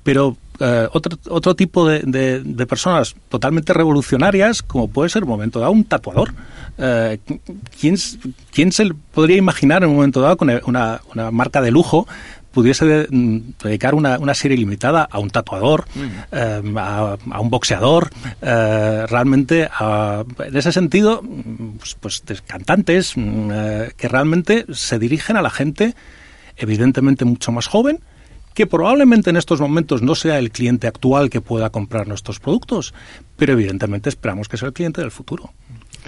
pero 0.09 0.38
eh, 0.59 0.88
otro, 0.95 1.19
otro 1.29 1.55
tipo 1.55 1.87
de, 1.87 2.00
de, 2.00 2.67
personas 2.67 3.15
totalmente 3.29 3.75
revolucionarias, 3.75 4.62
como 4.62 4.88
puede 4.88 5.11
ser 5.11 5.21
en 5.21 5.25
un 5.25 5.29
momento 5.37 5.61
dado 5.61 5.73
un 5.73 5.85
tatuador. 5.85 6.33
Eh, 6.79 7.19
¿quién, 7.79 7.97
¿quién, 8.50 8.73
se 8.73 8.88
podría 9.12 9.37
imaginar 9.37 9.83
en 9.83 9.91
un 9.91 9.97
momento 9.97 10.23
dado 10.23 10.38
con 10.38 10.49
una, 10.65 11.03
una 11.12 11.31
marca 11.31 11.61
de 11.61 11.71
lujo 11.71 12.09
pudiese 12.53 13.07
mm, 13.11 13.38
dedicar 13.62 13.95
una, 13.95 14.19
una, 14.19 14.33
serie 14.33 14.57
limitada 14.57 15.03
a 15.03 15.19
un 15.19 15.29
tatuador, 15.29 15.85
eh, 16.33 16.62
a, 16.75 17.41
un 17.41 17.50
boxeador, 17.50 18.09
eh, 18.41 19.05
realmente 19.11 19.69
en 19.69 20.57
ese 20.57 20.73
sentido, 20.73 21.23
pues, 21.79 21.99
pues 22.00 22.43
cantantes 22.47 23.15
mm, 23.15 23.50
eh, 23.53 23.93
que 23.95 24.09
realmente 24.09 24.65
se 24.73 24.99
dirigen 24.99 25.37
a 25.37 25.43
la 25.43 25.50
gente 25.50 25.95
evidentemente 26.57 27.27
mucho 27.27 27.53
más 27.53 27.67
joven, 27.67 28.00
que 28.59 28.67
probablemente 28.67 29.31
en 29.31 29.37
estos 29.37 29.61
momentos 29.61 30.03
no 30.03 30.17
sea 30.17 30.41
el 30.41 30.50
cliente 30.50 30.88
actual 30.88 31.31
que 31.31 31.41
pueda 31.41 31.71
comprar 31.71 32.09
nuestros 32.09 32.41
productos, 32.41 32.93
pero 33.37 33.53
evidentemente 33.53 34.09
esperamos 34.09 34.49
que 34.49 34.57
sea 34.57 34.67
el 34.67 34.75
cliente 34.75 35.00
del 35.00 35.12
futuro. 35.12 35.53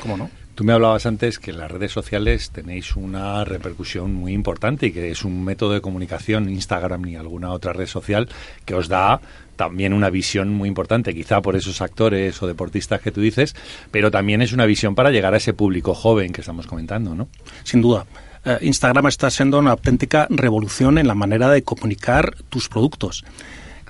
¿Cómo 0.03 0.17
no? 0.17 0.29
Tú 0.57 0.65
me 0.65 0.73
hablabas 0.73 1.07
antes 1.07 1.39
que 1.39 1.53
en 1.53 1.59
las 1.59 1.71
redes 1.71 1.93
sociales 1.93 2.51
tenéis 2.51 2.97
una 2.97 3.45
repercusión 3.45 4.13
muy 4.13 4.33
importante 4.33 4.87
y 4.87 4.91
que 4.91 5.13
es 5.13 5.25
un 5.25 5.45
método 5.45 5.75
de 5.75 5.81
comunicación, 5.81 6.49
Instagram 6.49 7.03
ni 7.03 7.15
alguna 7.15 7.53
otra 7.53 7.73
red 7.73 7.87
social, 7.87 8.29
que 8.65 8.75
os 8.75 8.89
da 8.89 9.21
también 9.55 9.93
una 9.93 10.11
visión 10.11 10.49
muy 10.49 10.69
importante, 10.69 11.15
quizá 11.15 11.41
por 11.41 11.55
esos 11.55 11.81
actores 11.81 12.43
o 12.43 12.49
deportistas 12.49 13.01
que 13.01 13.13
tú 13.13 13.21
dices, 13.21 13.55
pero 13.93 14.11
también 14.11 14.43
es 14.43 14.53
una 14.53 14.67
visión 14.67 14.97
para 14.97 15.13
llegar 15.13 15.35
a 15.35 15.37
ese 15.37 15.55
público 15.55 15.95
joven 15.95 16.33
que 16.33 16.41
estamos 16.41 16.67
comentando, 16.67 17.15
¿no? 17.15 17.29
Sin 17.63 17.81
duda. 17.81 18.07
Eh, 18.45 18.59
Instagram 18.63 19.07
está 19.07 19.31
siendo 19.31 19.59
una 19.59 19.73
auténtica 19.73 20.27
revolución 20.31 20.99
en 20.99 21.07
la 21.07 21.15
manera 21.15 21.51
de 21.51 21.63
comunicar 21.63 22.37
tus 22.49 22.69
productos. 22.69 23.25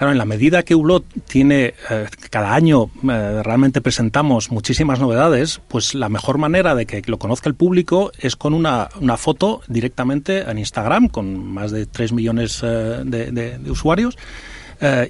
Claro, 0.00 0.12
en 0.12 0.18
la 0.18 0.24
medida 0.24 0.62
que 0.62 0.74
Hublot 0.74 1.04
tiene, 1.28 1.74
eh, 1.90 2.06
cada 2.30 2.54
año 2.54 2.90
eh, 3.06 3.42
realmente 3.44 3.82
presentamos 3.82 4.50
muchísimas 4.50 4.98
novedades, 4.98 5.60
pues 5.68 5.94
la 5.94 6.08
mejor 6.08 6.38
manera 6.38 6.74
de 6.74 6.86
que 6.86 7.02
lo 7.04 7.18
conozca 7.18 7.50
el 7.50 7.54
público 7.54 8.10
es 8.18 8.34
con 8.34 8.54
una, 8.54 8.88
una 8.98 9.18
foto 9.18 9.60
directamente 9.68 10.38
en 10.50 10.56
Instagram, 10.56 11.08
con 11.08 11.52
más 11.52 11.70
de 11.70 11.84
3 11.84 12.14
millones 12.14 12.62
eh, 12.62 13.02
de, 13.04 13.60
usuarios, 13.70 14.16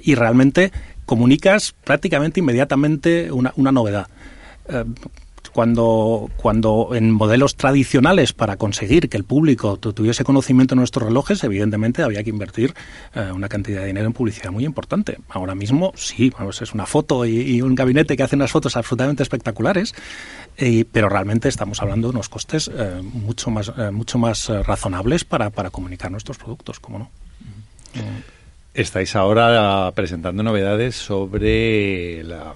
y 0.03 0.15
realmente 0.15 0.73
comunicas 1.05 1.73
prácticamente 1.85 2.41
inmediatamente 2.41 3.31
una, 3.31 3.53
una 3.55 3.71
novedad 3.71 4.09
cuando, 5.53 6.29
cuando 6.37 6.89
en 6.93 7.11
modelos 7.11 7.55
tradicionales 7.55 8.33
para 8.33 8.57
conseguir 8.57 9.09
que 9.09 9.17
el 9.17 9.23
público 9.23 9.77
tuviese 9.77 10.23
conocimiento 10.23 10.75
de 10.75 10.79
nuestros 10.79 11.07
relojes, 11.07 11.43
evidentemente 11.43 12.03
había 12.03 12.23
que 12.23 12.29
invertir 12.29 12.73
eh, 13.13 13.31
una 13.33 13.49
cantidad 13.49 13.81
de 13.81 13.87
dinero 13.87 14.07
en 14.07 14.13
publicidad 14.13 14.51
muy 14.51 14.65
importante. 14.65 15.17
Ahora 15.29 15.55
mismo 15.55 15.93
sí, 15.95 16.31
es 16.61 16.73
una 16.73 16.85
foto 16.85 17.25
y, 17.25 17.61
un 17.61 17.75
gabinete 17.75 18.17
que 18.17 18.23
hace 18.23 18.35
unas 18.35 18.51
fotos 18.51 18.75
absolutamente 18.75 19.23
espectaculares, 19.23 19.93
pero 20.91 21.09
realmente 21.09 21.49
estamos 21.49 21.81
hablando 21.81 22.07
de 22.07 22.13
unos 22.13 22.29
costes 22.29 22.69
eh, 22.73 23.01
mucho 23.01 23.51
más, 23.51 23.71
eh, 23.77 23.91
mucho 23.91 24.17
más 24.17 24.47
razonables 24.49 25.25
para, 25.25 25.49
para 25.49 25.69
comunicar 25.69 26.11
nuestros 26.11 26.37
productos, 26.37 26.79
¿cómo 26.79 26.99
no? 26.99 27.09
Estáis 28.73 29.17
ahora 29.17 29.91
presentando 29.93 30.43
novedades 30.43 30.95
sobre 30.95 32.23
la 32.23 32.55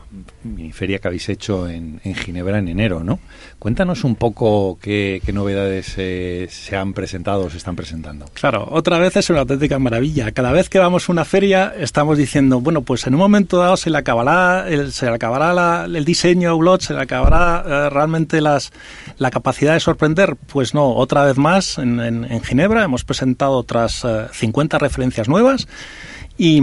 feria 0.72 1.00
que 1.00 1.10
habéis 1.10 1.28
hecho 1.28 1.68
en, 1.68 2.00
Ginebra 2.16 2.58
en 2.58 2.70
enero, 2.70 3.04
¿no? 3.04 3.20
Cuéntanos 3.60 4.06
un 4.06 4.16
poco 4.16 4.78
qué, 4.82 5.22
novedades 5.34 5.88
se 5.88 6.78
han 6.78 6.94
presentado 6.94 7.42
o 7.42 7.50
se 7.50 7.58
están 7.58 7.76
presentando. 7.76 8.28
Claro, 8.34 8.66
otra 8.72 8.98
vez 8.98 9.18
es 9.18 9.30
una 9.30 9.42
auténtica 9.42 9.78
maravilla. 9.78 10.32
Cada 10.32 10.54
vez 10.54 10.70
que 10.70 10.80
vamos 10.80 11.10
a 11.10 11.12
una 11.12 11.26
feria 11.26 11.74
estamos 11.78 12.18
diciendo, 12.18 12.62
bueno, 12.62 12.84
pues 12.84 13.06
en 13.08 13.16
un 13.16 13.20
momento 13.20 13.58
dado 13.58 13.76
se 13.76 13.90
le 13.90 13.98
acabará 13.98 14.70
el, 14.70 14.94
se 14.94 15.10
acabará 15.10 15.84
el 15.84 16.06
diseño 16.06 16.52
a 16.52 16.80
se 16.80 16.94
le 16.94 17.02
acabará 17.02 17.64
eh, 17.68 17.90
realmente 17.90 18.40
las, 18.40 18.72
la 19.18 19.32
capacidad 19.32 19.74
de 19.74 19.82
sorprender. 19.82 20.38
Pues 20.38 20.74
no, 20.74 20.94
otra 20.94 21.26
vez 21.26 21.38
más 21.38 21.78
en, 21.78 22.00
en 22.00 22.42
Ginebra 22.42 22.86
hemos 22.86 23.04
presentado 23.04 23.58
otras 23.58 24.06
50 24.32 24.78
eh, 24.78 24.80
referencias 24.80 25.28
nuevas. 25.28 25.68
Y, 26.38 26.62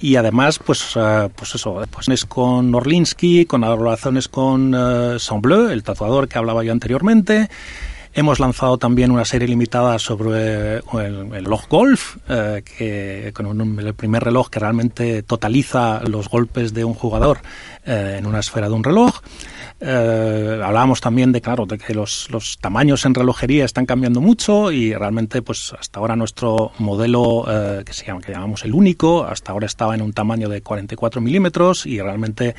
y, 0.00 0.16
además, 0.16 0.58
pues, 0.58 0.94
uh, 0.94 1.30
pues 1.34 1.54
eso, 1.54 1.82
pues 1.90 2.24
con 2.26 2.74
Orlinsky, 2.74 3.46
con 3.46 3.62
relaciones 3.62 4.28
con 4.28 4.74
uh, 4.74 5.18
Saint-Bleu, 5.18 5.70
el 5.70 5.82
tatuador 5.82 6.28
que 6.28 6.36
hablaba 6.36 6.62
yo 6.64 6.72
anteriormente. 6.72 7.48
Hemos 8.12 8.40
lanzado 8.40 8.78
también 8.78 9.10
una 9.10 9.24
serie 9.24 9.48
limitada 9.48 9.98
sobre 9.98 10.76
el, 10.76 10.82
el 11.34 11.44
reloj 11.44 11.66
golf, 11.68 12.16
uh, 12.28 12.62
que 12.62 13.30
con 13.34 13.78
el 13.78 13.94
primer 13.94 14.24
reloj 14.24 14.50
que 14.50 14.58
realmente 14.58 15.22
totaliza 15.22 16.02
los 16.06 16.28
golpes 16.28 16.74
de 16.74 16.84
un 16.84 16.94
jugador 16.94 17.38
en 17.84 18.26
una 18.26 18.40
esfera 18.40 18.68
de 18.68 18.74
un 18.74 18.84
reloj. 18.84 19.20
Eh, 19.78 20.60
hablábamos 20.64 21.02
también 21.02 21.32
de, 21.32 21.42
claro, 21.42 21.66
de 21.66 21.76
que 21.76 21.92
los, 21.92 22.30
los, 22.30 22.56
tamaños 22.58 23.04
en 23.04 23.14
relojería 23.14 23.66
están 23.66 23.84
cambiando 23.84 24.22
mucho 24.22 24.72
y 24.72 24.94
realmente, 24.94 25.42
pues 25.42 25.74
hasta 25.78 26.00
ahora 26.00 26.16
nuestro 26.16 26.72
modelo, 26.78 27.44
eh, 27.46 27.82
que, 27.84 27.92
se 27.92 28.06
llama, 28.06 28.20
que 28.22 28.32
llamamos 28.32 28.64
el 28.64 28.72
único, 28.72 29.24
hasta 29.24 29.52
ahora 29.52 29.66
estaba 29.66 29.94
en 29.94 30.00
un 30.00 30.14
tamaño 30.14 30.48
de 30.48 30.62
44 30.62 31.20
milímetros 31.20 31.84
y 31.84 32.00
realmente 32.00 32.54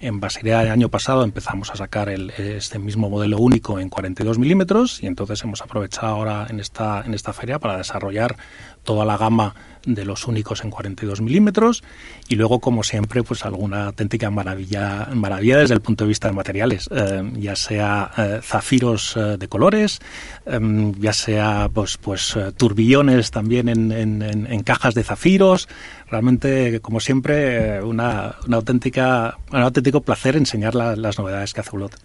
en 0.00 0.20
Basilea 0.20 0.62
el 0.62 0.70
año 0.70 0.88
pasado 0.88 1.22
empezamos 1.22 1.70
a 1.70 1.76
sacar 1.76 2.08
el, 2.08 2.30
este 2.30 2.78
mismo 2.78 3.08
modelo 3.08 3.38
único 3.38 3.78
en 3.78 3.88
42 3.88 4.38
milímetros 4.38 5.02
y 5.02 5.06
entonces 5.06 5.42
hemos 5.44 5.62
aprovechado 5.62 6.08
ahora 6.08 6.46
en 6.48 6.60
esta, 6.60 7.02
en 7.06 7.14
esta 7.14 7.32
feria 7.32 7.58
para 7.58 7.76
desarrollar 7.76 8.36
toda 8.84 9.04
la 9.04 9.16
gama 9.16 9.54
de 9.86 10.04
los 10.04 10.26
únicos 10.26 10.64
en 10.64 10.70
42 10.70 11.20
milímetros 11.20 11.82
y 12.28 12.36
luego, 12.36 12.60
como 12.60 12.82
siempre, 12.82 13.22
pues 13.22 13.44
alguna 13.44 13.86
auténtica 13.86 14.30
maravilla, 14.30 15.08
maravilla 15.14 15.58
desde 15.58 15.74
el 15.74 15.80
punto 15.80 16.04
de 16.04 16.08
vista 16.08 16.28
de 16.28 16.34
materiales, 16.34 16.88
eh, 16.90 17.30
ya 17.36 17.56
sea 17.56 18.10
eh, 18.16 18.40
zafiros 18.42 19.16
eh, 19.16 19.36
de 19.38 19.48
colores, 19.48 20.00
em, 20.46 20.92
ya 20.94 21.12
sea 21.12 21.68
pues, 21.72 21.96
pues 21.98 22.36
turbillones 22.56 23.30
también 23.30 23.68
en, 23.68 23.92
en, 23.92 24.62
cajas 24.62 24.94
de 24.94 25.04
zafiros. 25.04 25.68
Realmente, 26.08 26.80
como 26.80 27.00
siempre, 27.00 27.82
una, 27.82 28.36
una 28.46 28.56
auténtica, 28.56 29.36
un 29.52 29.60
auténtico 29.60 30.00
placer 30.00 30.36
enseñar 30.36 30.74
las 30.74 31.18
novedades 31.18 31.52
que 31.52 31.60
hace 31.60 31.74
Ulot. 31.74 31.96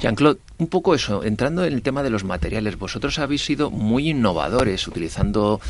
Jean-Claude, 0.00 0.40
un 0.58 0.66
poco 0.68 0.94
eso, 0.94 1.24
entrando 1.24 1.64
en 1.64 1.72
el 1.72 1.82
tema 1.82 2.02
de 2.02 2.10
los 2.10 2.24
materiales, 2.24 2.78
vosotros 2.78 3.18
habéis 3.18 3.44
sido 3.44 3.70
muy 3.70 4.10
innovadores 4.10 4.86
utilizando 4.88 5.60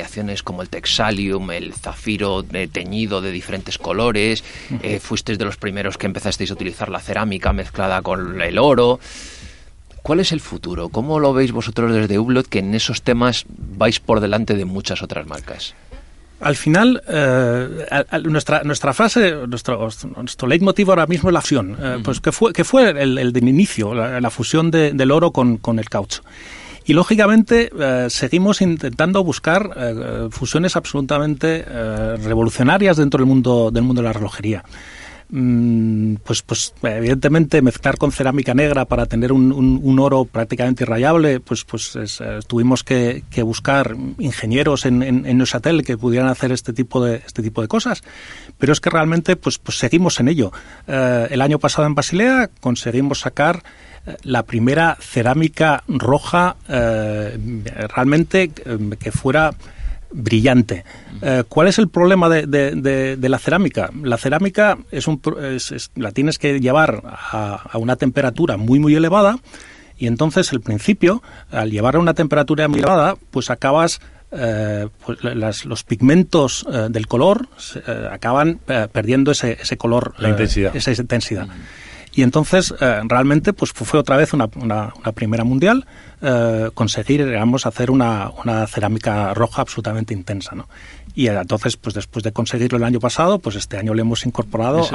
aleaciones 0.00 0.42
como 0.42 0.62
el 0.62 0.68
texalium, 0.68 1.50
el 1.50 1.74
zafiro 1.74 2.42
teñido 2.42 3.20
de 3.20 3.30
diferentes 3.30 3.76
colores, 3.76 4.42
eh, 4.82 4.98
fuisteis 4.98 5.38
de 5.38 5.44
los 5.44 5.56
primeros 5.56 5.98
que 5.98 6.06
empezasteis 6.06 6.50
a 6.50 6.54
utilizar 6.54 6.88
la 6.88 7.00
cerámica 7.00 7.52
mezclada 7.52 8.00
con 8.00 8.40
el 8.40 8.58
oro. 8.58 8.98
¿Cuál 10.02 10.20
es 10.20 10.32
el 10.32 10.40
futuro? 10.40 10.88
¿Cómo 10.88 11.18
lo 11.18 11.34
veis 11.34 11.52
vosotros 11.52 11.92
desde 11.92 12.18
Hublot 12.18 12.48
que 12.48 12.60
en 12.60 12.74
esos 12.74 13.02
temas 13.02 13.44
vais 13.48 14.00
por 14.00 14.20
delante 14.20 14.54
de 14.54 14.64
muchas 14.64 15.02
otras 15.02 15.26
marcas? 15.26 15.74
Al 16.40 16.56
final, 16.56 17.02
eh, 17.06 17.68
nuestra, 18.24 18.62
nuestra 18.64 18.94
frase, 18.94 19.34
nuestro, 19.46 19.90
nuestro 20.16 20.48
leitmotiv 20.48 20.88
ahora 20.88 21.06
mismo 21.06 21.28
es 21.28 21.34
la 21.34 21.42
fusión, 21.42 21.76
eh, 21.78 21.98
pues 22.02 22.20
que 22.20 22.32
fue, 22.32 22.54
que 22.54 22.64
fue 22.64 22.88
el, 22.88 23.18
el 23.18 23.32
de 23.34 23.40
inicio, 23.40 23.92
la, 23.92 24.30
fusión 24.30 24.70
del 24.70 25.10
oro 25.10 25.32
con, 25.32 25.58
con, 25.58 25.78
el 25.78 25.90
caucho. 25.90 26.22
Y 26.90 26.92
lógicamente 26.92 27.70
eh, 27.78 28.06
seguimos 28.10 28.60
intentando 28.60 29.22
buscar 29.22 29.70
fusiones 30.32 30.74
absolutamente 30.74 31.64
revolucionarias 32.16 32.96
dentro 32.96 33.18
del 33.18 33.28
mundo, 33.28 33.70
del 33.70 33.84
mundo 33.84 34.02
de 34.02 34.08
la 34.08 34.12
relojería. 34.12 34.64
Mm, 35.32 36.16
pues, 36.24 36.42
pues 36.42 36.74
evidentemente 36.82 37.62
mezclar 37.62 37.98
con 37.98 38.10
cerámica 38.10 38.52
negra 38.52 38.84
para 38.86 39.06
tener 39.06 39.32
un, 39.32 39.98
oro 40.00 40.24
prácticamente 40.24 40.82
irrayable, 40.82 41.38
pues, 41.38 41.64
pues 41.64 41.94
eh, 41.94 42.40
tuvimos 42.48 42.82
que, 42.82 43.22
buscar 43.44 43.96
ingenieros 44.18 44.86
en, 44.86 45.04
en, 45.04 45.26
en, 45.26 45.38
Neuchâtel 45.38 45.84
que 45.84 45.96
pudieran 45.96 46.28
hacer 46.28 46.50
este 46.50 46.72
tipo 46.72 47.04
de, 47.04 47.22
este 47.24 47.42
tipo 47.42 47.62
de 47.62 47.68
cosas. 47.68 48.02
Pero 48.58 48.72
es 48.72 48.80
que 48.80 48.90
realmente 48.90 49.36
pues, 49.36 49.58
pues 49.58 49.78
seguimos 49.78 50.18
en 50.18 50.28
ello. 50.28 50.52
Eh, 50.88 51.28
el 51.30 51.40
año 51.42 51.60
pasado 51.60 51.86
en 51.86 51.94
Basilea 51.94 52.50
conseguimos 52.60 53.20
sacar 53.20 53.58
eh, 53.58 53.89
la 54.22 54.44
primera 54.44 54.96
cerámica 55.00 55.84
roja 55.88 56.56
realmente 56.68 58.50
que 58.50 59.12
fuera 59.12 59.52
brillante. 60.12 60.84
Eh, 61.22 61.44
¿Cuál 61.48 61.68
es 61.68 61.78
el 61.78 61.88
problema 61.88 62.28
de, 62.28 62.46
de, 62.46 63.28
la 63.28 63.38
cerámica? 63.38 63.90
La 64.02 64.16
cerámica 64.16 64.78
es 64.90 65.06
un, 65.06 65.20
es, 65.42 65.90
la 65.94 66.12
tienes 66.12 66.38
que 66.38 66.60
llevar 66.60 67.02
a, 67.04 67.62
a, 67.70 67.78
una 67.78 67.96
temperatura 67.96 68.56
muy 68.56 68.78
muy 68.78 68.94
elevada 68.94 69.38
y 69.98 70.06
entonces 70.06 70.52
el 70.52 70.60
principio, 70.60 71.22
al 71.50 71.70
llevar 71.70 71.96
a 71.96 71.98
una 71.98 72.14
temperatura 72.14 72.68
muy 72.68 72.78
elevada, 72.78 73.16
pues 73.30 73.50
acabas 73.50 74.00
eh, 74.32 74.88
pues 75.04 75.22
las, 75.22 75.64
los 75.64 75.84
pigmentos 75.84 76.66
eh, 76.72 76.86
del 76.88 77.06
color 77.06 77.48
acaban 78.10 78.60
perdiendo 78.92 79.32
ese, 79.32 79.58
ese 79.60 79.76
color, 79.76 80.14
la 80.18 80.30
intensidad. 80.30 80.74
esa 80.74 80.90
intensidad. 80.92 81.48
Y 82.20 82.22
entonces, 82.22 82.74
eh, 82.78 83.00
realmente, 83.04 83.54
pues 83.54 83.72
fue 83.72 83.98
otra 83.98 84.18
vez 84.18 84.34
una, 84.34 84.50
una, 84.56 84.92
primera 85.14 85.42
mundial 85.42 85.86
eh, 86.20 86.68
conseguir, 86.74 87.24
digamos, 87.24 87.64
hacer 87.64 87.90
una, 87.90 88.30
una, 88.44 88.66
cerámica 88.66 89.32
roja 89.32 89.62
absolutamente 89.62 90.12
intensa, 90.12 90.54
¿no? 90.54 90.68
Y 91.14 91.28
entonces, 91.28 91.78
pues 91.78 91.94
después 91.94 92.22
de 92.22 92.32
conseguirlo 92.32 92.76
el 92.76 92.84
año 92.84 93.00
pasado, 93.00 93.38
pues 93.38 93.56
este 93.56 93.78
año 93.78 93.94
le 93.94 94.02
hemos 94.02 94.26
incorporado 94.26 94.86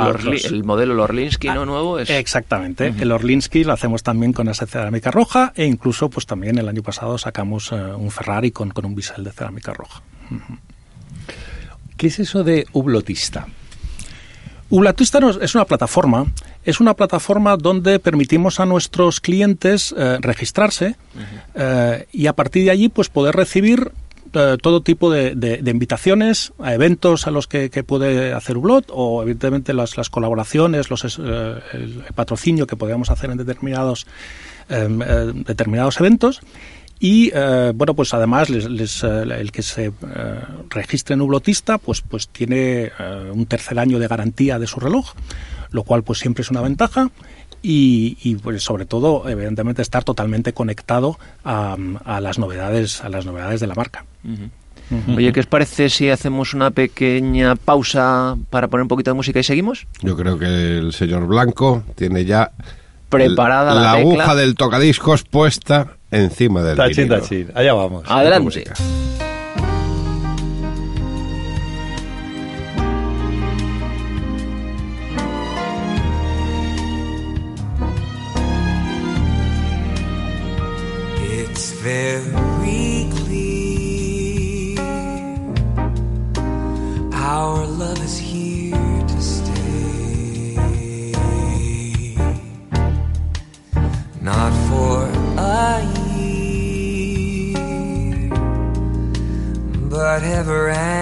el, 0.52 0.64
modelo 0.64 1.02
Orlinsky, 1.02 1.48
¿no? 1.48 1.64
Ah, 1.64 1.66
Nuevo 1.66 1.98
es... 1.98 2.12
Exactamente. 2.12 2.94
El 3.00 3.12
Orlinsky 3.12 3.64
lo 3.64 3.74
hacemos 3.74 4.04
también 4.04 4.32
con 4.32 4.48
esa 4.48 4.68
cerámica 4.68 5.10
roja 5.10 5.52
e 5.56 5.66
incluso, 5.66 6.12
pues 6.12 6.28
también 6.28 6.60
el 6.60 6.70
año 6.70 6.84
pasado 6.84 7.18
sacamos 7.18 7.72
eh, 7.72 7.76
un 7.76 8.12
Ferrari 8.12 8.52
con, 8.52 8.70
con 8.70 8.86
un 8.86 8.94
bisel 8.94 9.24
de 9.24 9.32
cerámica 9.32 9.74
roja. 9.74 10.04
¿Qué 11.98 12.06
es 12.06 12.20
eso 12.20 12.44
de 12.44 12.68
ublotista? 12.74 13.48
Ublotista 14.70 15.20
es 15.42 15.54
una 15.56 15.66
plataforma, 15.66 16.26
es 16.66 16.80
una 16.80 16.96
plataforma 16.96 17.58
donde 17.58 18.00
permitimos 18.00 18.60
a 18.60 18.66
nuestros 18.66 19.22
clientes 19.22 19.94
eh, 19.98 20.18
registrarse 20.20 20.96
eh, 21.54 22.08
y 22.12 22.28
a 22.28 22.34
partir 22.34 22.66
de 22.66 22.72
allí 22.72 22.90
pues 22.90 23.10
poder 23.10 23.36
recibir 23.36 23.92
eh, 24.34 24.58
todo 24.62 24.82
tipo 24.82 25.12
de, 25.12 25.62
invitaciones 25.66 26.54
a 26.60 26.74
eventos 26.74 27.28
a 27.28 27.32
los 27.32 27.48
que, 27.48 27.70
puede 27.84 28.34
hacer 28.34 28.58
Ublot 28.58 28.88
o 28.90 29.22
evidentemente 29.22 29.74
las, 29.74 29.96
las 29.96 30.10
colaboraciones, 30.10 30.90
los, 30.90 31.04
el 31.04 32.04
patrocinio 32.16 32.68
que 32.68 32.76
podemos 32.76 33.12
hacer 33.12 33.30
en 33.30 33.38
determinados, 33.38 34.08
em, 34.68 35.00
determinados 35.46 36.00
eventos. 36.00 36.42
Y 37.00 37.32
eh, 37.34 37.74
bueno, 37.76 37.94
pues 37.94 38.14
además 38.14 38.50
les, 38.50 39.04
eh, 39.04 39.24
el 39.38 39.52
que 39.52 39.62
se 39.62 39.88
eh, 39.88 39.92
registre 40.70 41.14
en 41.14 41.22
Ublotista 41.22 41.78
pues, 41.78 42.02
pues 42.02 42.30
tiene 42.30 42.92
un 43.34 43.46
tercer 43.46 43.78
año 43.80 44.00
de 44.00 44.08
garantía 44.08 44.60
de 44.60 44.68
su 44.68 44.80
reloj, 44.80 45.14
lo 45.72 45.84
cual 45.84 46.04
pues 46.04 46.20
siempre 46.20 46.42
es 46.42 46.52
una 46.52 46.62
ventaja. 46.62 47.10
Y, 47.68 48.36
pues 48.44 48.62
sobre 48.62 48.86
todo, 48.86 49.28
evidentemente, 49.28 49.82
estar 49.82 50.04
totalmente 50.04 50.54
conectado 50.54 51.18
a, 51.44 51.76
las 52.22 52.38
novedades, 52.38 53.04
a 53.04 53.10
las 53.10 53.26
novedades 53.26 53.60
de 53.60 53.66
la 53.66 53.74
marca. 53.74 54.06
Oye, 55.16 55.34
¿qué 55.34 55.40
os 55.40 55.48
parece 55.48 55.90
si 55.90 56.10
hacemos 56.10 56.54
una 56.54 56.70
pequeña 56.70 57.56
pausa 57.56 58.38
para 58.52 58.68
poner 58.68 58.84
un 58.84 58.88
poquito 58.88 59.10
de 59.10 59.16
música 59.16 59.40
y 59.40 59.44
seguimos? 59.44 59.88
Yo 60.02 60.16
creo 60.16 60.38
que 60.38 60.78
el 60.78 60.94
señor 60.94 61.26
Blanco 61.26 61.84
tiene 61.96 62.24
ya 62.24 62.52
preparada 63.10 63.74
la, 63.74 63.94
aguja 63.94 64.36
del 64.36 64.56
tocadiscos 64.56 65.24
puesta 65.24 65.98
encima 66.12 66.62
del 66.62 66.78
tachín, 66.78 67.10
tachín. 67.10 67.52
Allá 67.56 67.74
vamos. 67.74 68.04
Adelante. 68.08 68.66
Very 81.96 83.08
clear 83.18 84.80
our 87.14 87.66
love 87.66 88.02
is 88.04 88.18
here 88.18 89.02
to 89.08 89.22
stay. 89.22 90.56
Not 94.22 94.52
for 94.68 95.04
a 95.38 95.86
but 99.90 100.24
ever 100.24 100.70
and 100.70 100.95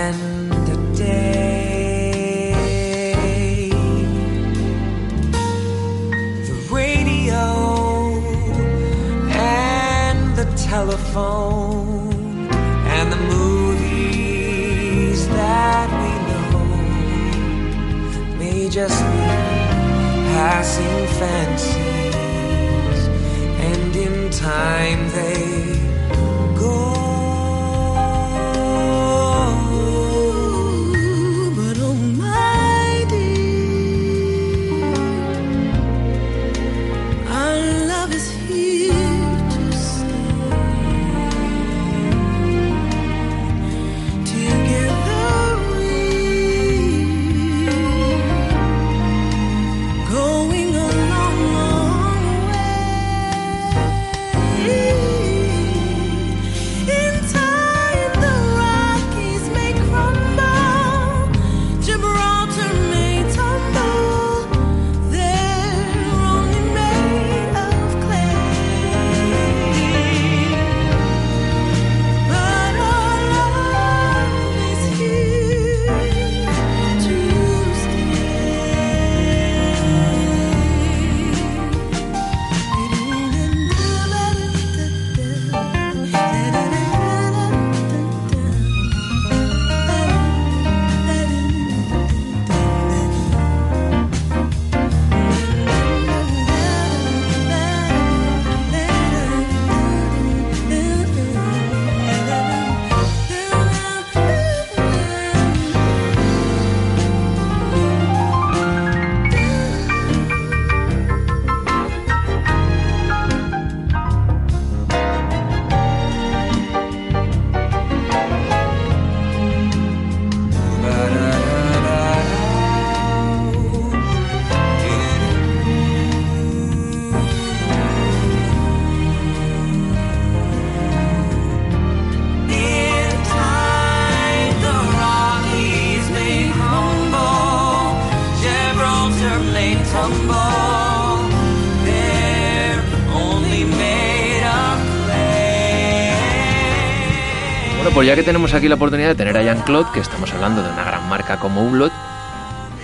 ya 148.14 148.18
que 148.18 148.24
tenemos 148.24 148.54
aquí 148.54 148.68
la 148.68 148.76
oportunidad 148.76 149.08
de 149.08 149.16
tener 149.16 149.36
a 149.36 149.42
Jean-Claude, 149.42 149.90
que 149.92 150.00
estamos 150.00 150.32
hablando 150.34 150.62
de 150.62 150.70
una 150.70 150.84
gran 150.84 151.10
marca 151.10 151.40
como 151.40 151.66
Hublot, 151.66 151.92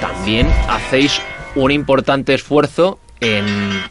también 0.01 0.47
hacéis 0.67 1.21
un 1.53 1.69
importante 1.69 2.33
esfuerzo 2.33 2.97
en, 3.19 3.83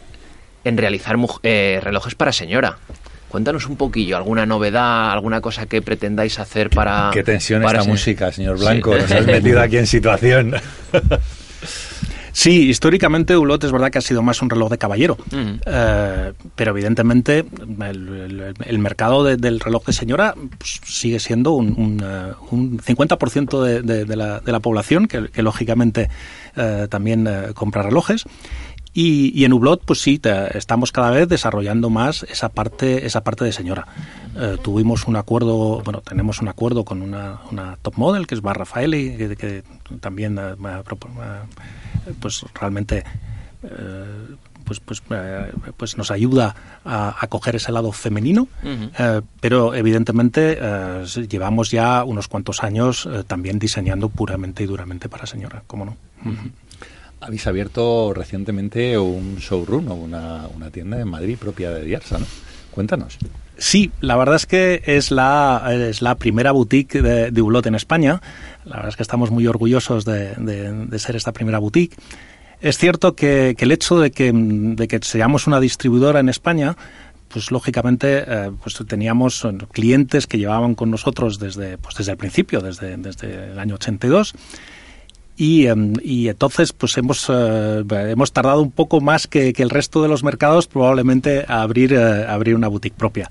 realizar 0.65 1.15
eh, 1.45 1.79
relojes 1.81 2.17
para 2.17 2.33
señora. 2.33 2.79
Cuéntanos 3.29 3.67
un 3.67 3.77
poquillo, 3.77 4.17
alguna 4.17 4.47
novedad, 4.47 5.13
alguna 5.13 5.41
cosa 5.41 5.67
que 5.67 5.81
pretendáis 5.81 6.41
hacer 6.41 6.71
para... 6.71 7.11
Qué 7.13 7.23
tensión 7.23 7.63
esta 7.63 7.85
música, 7.85 8.33
señor 8.33 8.59
Blanco. 8.59 8.97
Nos 8.97 9.13
has 9.13 9.25
metido 9.25 9.61
aquí 9.61 9.77
en 9.77 9.87
situación. 9.87 10.57
Sí, 12.39 12.69
históricamente 12.69 13.37
Hulot 13.37 13.65
es 13.65 13.73
verdad 13.73 13.91
que 13.91 13.99
ha 13.99 14.01
sido 14.01 14.23
más 14.23 14.43
un 14.43 14.49
reloj 14.49 14.71
de 14.71 14.79
caballero, 14.79 15.19
eh, 15.67 16.33
pero 16.55 16.71
evidentemente 16.71 17.45
el, 17.81 18.79
mercado 18.79 19.25
del 19.25 19.59
reloj 19.59 19.85
de 19.87 19.93
señora 19.93 20.37
pues, 20.57 20.81
sigue 20.85 21.19
siendo 21.19 21.55
un, 21.55 22.01
un, 22.53 22.79
50% 22.79 23.67
eh, 23.67 23.83
de, 23.83 24.05
de, 24.05 24.17
la, 24.17 24.39
de, 24.39 24.53
la, 24.53 24.61
población 24.61 25.09
que, 25.09 25.43
lógicamente 25.43 26.11
eh, 26.55 26.87
también 26.89 27.29
compra 27.55 27.83
relojes 27.83 28.23
Y, 28.95 29.39
y 29.39 29.45
en 29.45 29.53
Hublot, 29.53 29.83
pues 29.85 30.01
sí, 30.01 30.19
te- 30.19 30.57
estamos 30.59 30.91
cada 30.93 31.11
vez 31.11 31.29
desarrollando 31.29 31.91
más 31.91 32.25
esa 32.25 32.49
parte, 32.49 33.07
esa 33.07 33.23
parte 33.23 33.45
de 33.45 33.53
señora. 33.53 33.87
Eh, 34.37 34.57
tuvimos 34.63 35.07
un 35.07 35.17
acuerdo, 35.17 35.83
bueno, 35.85 36.01
tenemos 36.01 36.41
un 36.41 36.49
acuerdo 36.49 36.85
con 36.85 37.03
una, 37.03 37.39
una 37.51 37.77
top 37.83 37.95
model 37.97 38.27
que 38.27 38.35
es 38.35 38.41
Bar 38.41 38.59
Rafaeli, 38.59 39.17
que, 39.17 39.37
que 39.37 39.63
también 40.01 40.39
eh, 40.39 40.55
pues 42.21 42.45
realmente 42.55 43.05
eh, 43.63 44.05
pues, 44.65 44.81
pues, 44.81 45.03
pues 45.77 45.97
nos 45.97 46.11
ayuda 46.11 46.55
a, 46.85 47.17
a 47.19 47.27
coger 47.29 47.57
ese 47.57 47.73
lado 47.73 47.91
femenino, 47.93 48.49
pero 49.41 49.75
evidentemente 49.75 50.59
llevamos 51.29 51.71
ya 51.71 52.05
unos 52.05 52.29
cuantos 52.29 52.63
años 52.63 53.09
también 53.27 53.59
diseñando 53.59 54.09
puramente 54.11 54.63
y 54.65 54.67
duramente 54.67 55.09
para 55.09 55.25
señora, 55.27 55.63
¿cómo 55.67 55.85
no? 55.87 55.97
Habéis 57.21 57.47
abierto 57.47 58.13
recientemente 58.15 58.97
un 58.99 59.37
showroom 59.37 59.89
o 59.91 59.95
una, 59.95 60.47
una 60.55 60.71
tienda 60.71 61.01
en 61.01 61.09
Madrid 61.09 61.37
propia 61.39 61.71
de 61.71 61.85
Diarsa, 61.85 62.19
¿no? 62.19 62.27
Cuéntanos. 62.71 63.19
Sí, 63.57 63.91
la 64.01 64.17
verdad 64.17 64.37
es 64.37 64.47
que 64.47 64.83
es 64.87 65.11
la, 65.11 65.69
es 65.73 66.01
la 66.01 66.15
primera 66.15 66.53
boutique 66.53 67.03
de, 67.03 67.33
de 67.33 67.43
Hulot 67.43 67.67
en 67.67 67.75
España. 67.75 68.21
La 68.65 68.77
verdad 68.77 68.91
es 68.91 68.97
que 68.97 69.03
estamos 69.03 69.33
muy 69.33 69.49
orgullosos 69.49 70.05
de, 70.05 70.35
de- 70.37 70.73
de 70.87 70.99
ser 71.01 71.17
esta 71.17 71.33
primera 71.33 71.59
boutique. 71.59 71.97
Es 72.61 72.79
cierto 72.79 73.17
que, 73.17 73.57
que 73.59 73.65
el 73.65 73.73
hecho 73.73 73.99
de 73.99 74.13
que, 74.13 74.31
de 74.33 74.87
que 74.87 75.01
seamos 75.03 75.49
una 75.49 75.59
distribuidora 75.59 76.21
en 76.21 76.29
España, 76.29 76.77
pues 77.29 77.51
lógicamente 77.51 78.25
eh, 78.27 78.51
pues 78.63 78.77
teníamos 78.87 79.47
clientes 79.73 80.27
que 80.29 80.39
llevaban 80.39 80.77
con 80.77 80.91
nosotros 80.91 81.41
desde, 81.41 81.79
pues 81.79 81.97
desde 81.97 82.13
el 82.13 82.19
principio, 82.19 82.61
desde, 82.61 82.97
desde 82.97 83.51
el 83.53 83.59
año 83.59 83.75
82. 83.75 84.35
Y, 85.41 85.67
em, 85.69 85.93
y 86.03 86.27
entonces 86.27 86.73
pues 86.73 86.99
hemos, 86.99 87.27
eh, 87.31 87.85
hemos 88.11 88.33
tardado 88.33 88.61
un 88.61 88.73
poco 88.73 89.01
más 89.01 89.29
que, 89.29 89.55
el 89.57 89.71
resto 89.71 90.03
de 90.03 90.09
los 90.09 90.25
mercados 90.25 90.67
probablemente 90.67 91.45
a 91.47 91.63
abrir, 91.63 91.93
eh, 91.93 92.27
abrir 92.27 92.57
una 92.57 92.67
boutique 92.67 92.97
propia. 92.97 93.31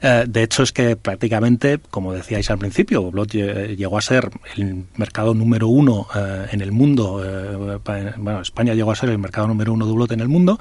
Eh, 0.00 0.24
de 0.28 0.44
hecho 0.44 0.62
es 0.62 0.70
que 0.70 0.94
prácticamente, 0.94 1.80
como 1.90 2.12
decíais 2.12 2.48
al 2.52 2.58
principio, 2.58 3.02
Hublot 3.02 3.30
lle- 3.32 3.76
llegó 3.76 3.98
a 3.98 4.02
ser 4.02 4.30
el 4.56 4.84
mercado 4.96 5.34
número 5.34 5.66
uno 5.66 6.06
eh, 6.14 6.46
en 6.52 6.60
el 6.60 6.70
mundo. 6.70 7.22
eh, 7.24 7.78
bueno, 8.18 8.40
España 8.40 8.74
llegó 8.74 8.92
a 8.92 8.94
ser 8.96 9.08
el 9.08 9.18
mercado 9.18 9.48
número 9.48 9.72
uno 9.72 9.84
de 9.84 9.90
Hublot 9.92 10.12
en 10.12 10.20
el 10.20 10.28
mundo 10.28 10.60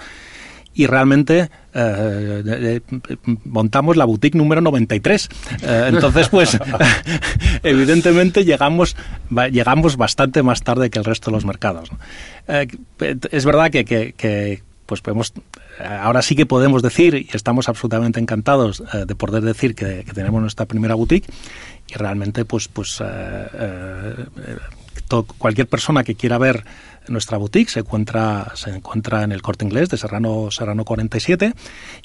y 0.77 0.85
realmente 0.85 1.49
eh, 1.73 2.79
montamos 3.45 3.97
la 3.97 4.05
boutique 4.05 4.35
número 4.37 4.61
93. 4.61 5.29
Eh, 5.63 5.85
entonces, 5.89 6.29
pues, 6.29 6.57
evidentemente 7.63 8.45
llegamos, 8.45 8.95
llegamos 9.51 9.97
bastante 9.97 10.43
más 10.43 10.61
tarde 10.63 10.89
que 10.89 10.99
el 10.99 11.05
resto 11.05 11.31
de 11.31 11.35
los 11.37 11.45
mercados. 11.45 11.91
¿no? 11.91 11.97
Eh, 12.47 12.67
es 13.31 13.45
verdad 13.45 13.71
que, 13.71 13.85
que- 13.85 14.13
que, 14.13 14.61
pues 14.85 15.01
podemos, 15.01 15.33
ahora 15.83 16.21
sí 16.21 16.35
que 16.35 16.45
podemos 16.45 16.81
decir, 16.81 17.15
y 17.15 17.27
estamos 17.33 17.67
absolutamente 17.67 18.19
encantados 18.19 18.81
eh, 18.93 19.05
de 19.05 19.15
poder 19.15 19.43
decir 19.43 19.75
que, 19.75 20.03
que 20.05 20.13
tenemos 20.13 20.39
nuestra 20.41 20.65
primera 20.65 20.95
boutique, 20.95 21.27
y 21.89 21.93
realmente, 21.95 22.45
pues, 22.45 22.67
pues 22.67 23.01
eh, 23.01 23.05
eh, 23.53 24.13
eh, 24.47 25.23
cualquier 25.37 25.67
persona 25.67 26.03
que 26.03 26.15
quiera 26.15 26.37
ver 26.37 26.63
nuestra 27.09 27.37
boutique 27.37 27.69
se 27.69 27.79
encuentra 27.79 28.51
se 28.55 28.69
encuentra 28.71 29.23
en 29.23 29.31
el 29.31 29.41
Corte 29.41 29.65
Inglés 29.65 29.89
de 29.89 29.97
Serrano 29.97 30.49
Serrano 30.51 30.85
47 30.85 31.53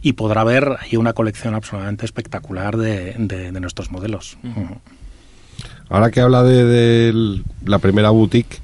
y 0.03 0.13
podrá 0.15 0.45
ver 0.45 0.77
ahí 0.81 0.97
una 0.97 1.13
colección 1.13 1.55
absolutamente 1.55 2.05
espectacular 2.05 2.77
de, 2.77 3.15
de- 3.19 3.53
de 3.53 3.61
nuestros 3.61 3.91
modelos. 3.91 4.39
Ahora 5.89 6.11
que 6.11 6.21
habla 6.21 6.43
de, 6.43 6.65
de 6.65 7.41
la 7.65 7.79
primera 7.79 8.11
boutique, 8.11 8.59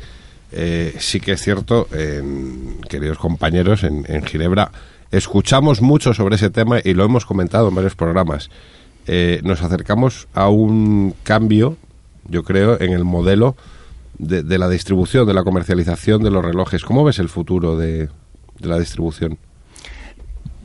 eh, 0.53 0.95
sí 0.99 1.21
que 1.21 1.33
es 1.33 1.43
cierto, 1.43 1.87
en- 1.93 2.81
queridos 2.89 3.19
compañeros, 3.19 3.85
en, 3.85 4.05
en 4.09 4.25
Ginebra 4.25 4.71
escuchamos 5.11 5.81
mucho 5.81 6.13
sobre 6.15 6.37
ese 6.37 6.51
tema 6.51 6.79
y 6.85 6.93
lo 6.95 7.05
hemos 7.05 7.25
comentado 7.25 7.69
en 7.69 7.75
varios 7.75 7.95
programas. 7.95 8.51
Eh, 9.07 9.41
nos 9.43 9.63
acercamos 9.63 10.29
a 10.35 10.49
un 10.49 11.15
cambio, 11.23 11.77
yo 12.29 12.43
creo, 12.45 12.79
en 12.81 12.93
el 12.93 13.05
modelo 13.05 13.57
de, 14.19 14.59
la 14.59 14.69
distribución, 14.69 15.27
de 15.27 15.35
la 15.35 15.45
comercialización 15.45 16.23
de 16.23 16.31
los 16.31 16.45
relojes. 16.45 16.85
¿Cómo 16.85 17.05
ves 17.05 17.19
el 17.19 17.29
futuro 17.29 17.77
de, 17.77 18.09
la 18.61 18.79
distribución? 18.79 19.39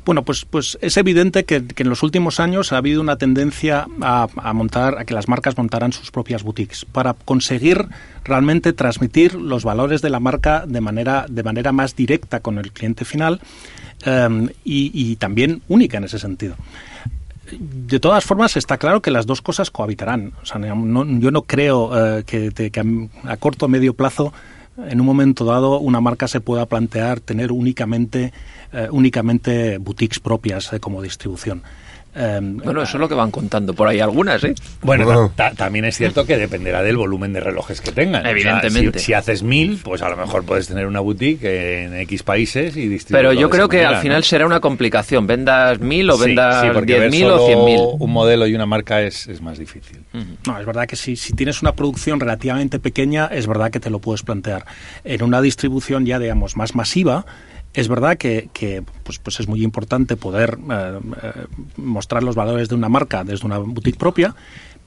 Bueno, 0.05 0.23
pues, 0.23 0.43
pues 0.43 0.77
es 0.81 0.97
evidente 0.97 1.45
que, 1.45 1.63
en 1.75 1.89
los 1.89 2.03
últimos 2.03 2.41
años 2.41 2.73
ha 2.73 2.77
habido 2.77 2.99
una 2.99 3.17
tendencia 3.17 3.87
a, 4.01 4.53
montar, 4.53 4.97
a 4.97 5.05
que 5.05 5.13
las 5.13 5.29
marcas 5.29 5.57
montaran 5.57 5.93
sus 5.93 6.11
propias 6.11 6.43
boutiques 6.43 6.83
para 6.83 7.13
conseguir 7.13 7.87
realmente 8.25 8.73
transmitir 8.73 9.35
los 9.35 9.63
valores 9.63 10.01
de 10.01 10.09
la 10.09 10.19
marca 10.19 10.65
de 10.67 10.81
manera, 10.81 11.25
de 11.29 11.43
manera 11.43 11.71
más 11.71 11.95
directa 11.95 12.41
con 12.41 12.57
el 12.57 12.73
cliente 12.73 13.05
final 13.05 13.39
y, 14.05 14.91
y 14.93 15.15
también 15.15 15.61
única 15.69 15.97
en 15.97 16.03
ese 16.03 16.19
sentido. 16.19 16.55
De 17.51 17.99
todas 17.99 18.23
formas, 18.23 18.55
está 18.55 18.77
claro 18.77 19.01
que 19.01 19.11
las 19.11 19.25
dos 19.25 19.41
cosas 19.41 19.69
cohabitarán. 19.69 20.33
O 20.41 20.45
sea, 20.45 20.59
yo 20.61 21.31
no 21.31 21.41
creo 21.41 22.17
eh, 22.19 22.23
que, 22.25 22.71
a 23.25 23.37
corto 23.37 23.65
o 23.65 23.69
medio 23.69 23.93
plazo, 23.93 24.33
en 24.77 25.01
un 25.01 25.05
momento 25.05 25.45
dado, 25.45 25.79
una 25.79 26.01
marca 26.01 26.27
se 26.27 26.39
pueda 26.39 26.65
plantear 26.65 27.19
tener 27.19 27.51
únicamente, 27.51 28.33
eh, 28.71 28.87
únicamente 28.91 29.77
boutiques 29.77 30.19
propias 30.19 30.71
eh, 30.73 30.79
como 30.79 31.01
distribución. 31.01 31.63
Em, 32.15 32.57
Bueno, 32.57 32.81
eso 32.83 32.97
es 32.97 33.01
lo 33.01 33.09
que 33.09 33.15
van 33.15 33.31
contando 33.31 33.73
por 33.73 33.87
ahí 33.87 33.99
algunas, 33.99 34.43
¿eh? 34.43 34.53
Bueno, 34.81 35.05
Bueno. 35.05 35.31
ta- 35.35 35.49
ta- 35.49 35.55
también 35.55 35.85
es 35.85 35.97
cierto 35.97 36.25
que 36.25 36.37
dependerá 36.37 36.83
del 36.83 36.95
volumen 36.97 37.33
de 37.33 37.39
relojes 37.39 37.81
que 37.81 37.91
tengan. 37.91 38.21
O 38.21 38.23
sea, 38.23 38.31
Evidentemente. 38.31 38.99
si, 38.99 39.05
si 39.05 39.13
haces 39.13 39.41
mil, 39.41 39.79
pues 39.83 40.01
a 40.03 40.09
lo 40.09 40.17
mejor 40.17 40.43
puedes 40.45 40.67
tener 40.67 40.85
una 40.85 40.99
boutique 40.99 41.43
en 41.85 41.95
X 42.01 42.21
países 42.23 42.77
y 42.77 42.87
distribuirlo 42.87 43.29
Pero 43.31 43.41
yo 43.41 43.49
creo 43.49 43.67
que 43.67 43.77
manera, 43.77 43.97
al 43.97 44.01
final 44.03 44.17
¿no? 44.19 44.23
será 44.23 44.45
una 44.45 44.59
complicación. 44.59 45.25
Vendas 45.25 45.79
mil 45.79 46.09
o 46.09 46.17
Sí, 46.17 46.25
vendas 46.25 46.61
sí, 46.75 46.81
diez 46.85 47.11
mil 47.11 47.25
o 47.25 47.45
cien 47.47 47.65
mil. 47.65 47.79
un 47.99 48.11
modelo 48.11 48.45
y 48.45 48.53
una 48.53 48.65
marca 48.65 49.01
es, 49.01 49.27
es 49.27 49.41
más 49.41 49.57
difícil. 49.57 49.99
No, 50.45 50.59
es 50.59 50.65
verdad 50.65 50.85
que 50.87 50.95
si, 50.95 51.15
si 51.15 51.33
tienes 51.33 51.61
una 51.61 51.73
producción 51.73 52.19
relativamente 52.19 52.77
pequeña, 52.79 53.25
es 53.25 53.47
verdad 53.47 53.71
que 53.71 53.79
te 53.79 53.89
lo 53.89 53.99
puedes 53.99 54.21
plantear. 54.23 54.65
En 55.03 55.23
una 55.23 55.41
distribución 55.41 56.05
ya, 56.05 56.19
digamos, 56.19 56.55
más 56.57 56.75
masiva, 56.75 57.25
es 57.73 57.87
verdad 57.87 58.17
que, 58.17 58.49
pues, 59.03 59.19
pues 59.19 59.39
es 59.39 59.47
muy 59.47 59.63
importante 59.63 60.15
poder 60.15 60.57
eh, 60.71 60.99
eh, 61.23 61.45
mostrar 61.77 62.23
los 62.23 62.35
valores 62.35 62.69
de 62.69 62.75
una 62.75 62.89
marca 62.89 63.23
desde 63.23 63.45
una 63.45 63.57
boutique 63.57 63.97
propia, 63.97 64.35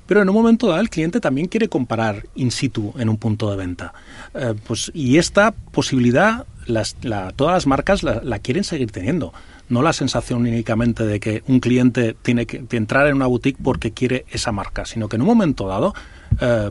pero 0.07 0.23
en 0.23 0.29
un 0.29 0.35
momento 0.37 0.69
dado 0.69 0.81
el 0.81 0.89
cliente 0.89 1.19
también 1.21 1.49
quiere 1.49 1.69
comparar 1.69 2.27
in 2.37 2.53
situ 2.53 2.95
en 2.97 3.09
un 3.09 3.17
punto 3.17 3.51
de 3.51 3.57
venta. 3.57 3.93
Eh, 4.35 4.55
pues, 4.67 4.93
y 4.95 5.19
esta 5.19 5.51
posibilidad 5.51 6.47
las, 6.67 6.97
la- 7.03 7.33
todas 7.33 7.55
las 7.55 7.67
marcas 7.67 8.03
la, 8.05 8.39
quieren 8.39 8.63
seguir 8.63 8.93
teniendo. 8.93 9.33
No 9.69 9.83
la 9.83 9.93
sensación 9.93 10.43
únicamente 10.43 11.05
de 11.05 11.19
que 11.19 11.43
un 11.49 11.59
cliente 11.59 12.15
tiene 12.23 12.47
que 12.47 12.65
entrar 12.77 13.09
en 13.09 13.17
una 13.17 13.27
boutique 13.27 13.59
porque 13.61 13.91
quiere 13.91 14.25
esa 14.31 14.53
marca, 14.53 14.85
sino 14.85 15.09
que 15.09 15.17
en 15.17 15.23
un 15.23 15.29
momento 15.29 15.67
dado 15.67 15.93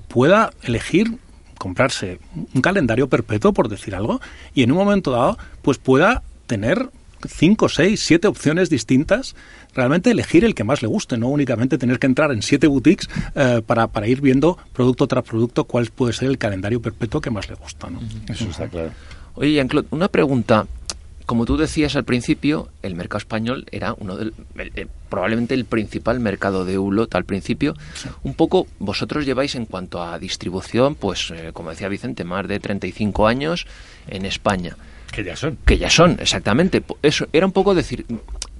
pueda 0.07 0.51
elegir 0.63 1.17
comprarse 1.57 2.19
un 2.53 2.61
calendario 2.61 3.07
perpetuo, 3.07 3.53
por 3.53 3.69
decir 3.69 3.95
algo, 3.95 4.21
y 4.53 4.63
en 4.63 4.71
un 4.71 4.77
momento 4.77 5.11
dado, 5.11 5.37
pues 5.61 5.77
pueda 5.77 6.23
tener 6.47 6.89
cinco, 7.27 7.69
seis, 7.69 8.01
siete 8.01 8.27
opciones 8.27 8.69
distintas, 8.69 9.35
realmente 9.73 10.11
elegir 10.11 10.45
el 10.45 10.55
que 10.55 10.63
más 10.63 10.81
le 10.81 10.87
guste, 10.87 11.17
no 11.17 11.27
únicamente 11.27 11.77
tener 11.77 11.99
que 11.99 12.07
entrar 12.07 12.31
en 12.31 12.41
siete 12.41 12.67
boutiques 12.67 13.09
eh, 13.35 13.61
para, 13.65 13.87
para 13.87 14.07
ir 14.07 14.21
viendo 14.21 14.57
producto 14.73 15.07
tras 15.07 15.23
producto 15.23 15.63
cuál 15.63 15.87
puede 15.87 16.13
ser 16.13 16.29
el 16.29 16.37
calendario 16.37 16.81
perpetuo 16.81 17.21
que 17.21 17.29
más 17.29 17.49
le 17.49 17.55
gusta. 17.55 17.89
¿no? 17.89 17.99
Eso 18.29 18.45
está 18.45 18.67
claro. 18.67 18.91
Oye, 19.35 19.53
Jean-Claude, 19.53 19.87
una 19.91 20.07
pregunta. 20.07 20.65
Como 21.25 21.45
tú 21.45 21.57
decías 21.57 21.95
al 21.95 22.03
principio, 22.03 22.69
el 22.83 22.93
mercado 22.95 23.17
español 23.17 23.65
era 23.71 23.93
uno 23.97 24.15
del, 24.15 24.33
el- 24.57 24.71
el- 24.75 24.89
probablemente 25.09 25.53
el 25.55 25.65
principal 25.65 26.19
mercado 26.19 26.65
de 26.65 26.77
Ulot 26.77 27.13
al 27.15 27.25
principio. 27.25 27.73
Un 28.23 28.35
poco, 28.35 28.67
vosotros 28.79 29.25
lleváis 29.25 29.55
en 29.55 29.65
cuanto 29.65 30.03
a 30.03 30.19
distribución, 30.19 30.93
pues 30.95 31.31
eh, 31.31 31.49
como 31.53 31.71
decía 31.71 31.87
Vicente, 31.89 32.23
más 32.23 32.47
de 32.47 32.59
35 32.59 33.25
años 33.27 33.65
en 34.07 34.25
España. 34.25 34.77
Que 35.11 35.23
ya 35.23 35.35
son. 35.35 35.57
Que 35.65 35.77
ya 35.77 35.89
son, 35.89 36.17
exactamente. 36.19 36.83
Eso 37.01 37.25
era 37.33 37.45
un 37.45 37.51
poco 37.53 37.73
decir, 37.73 38.05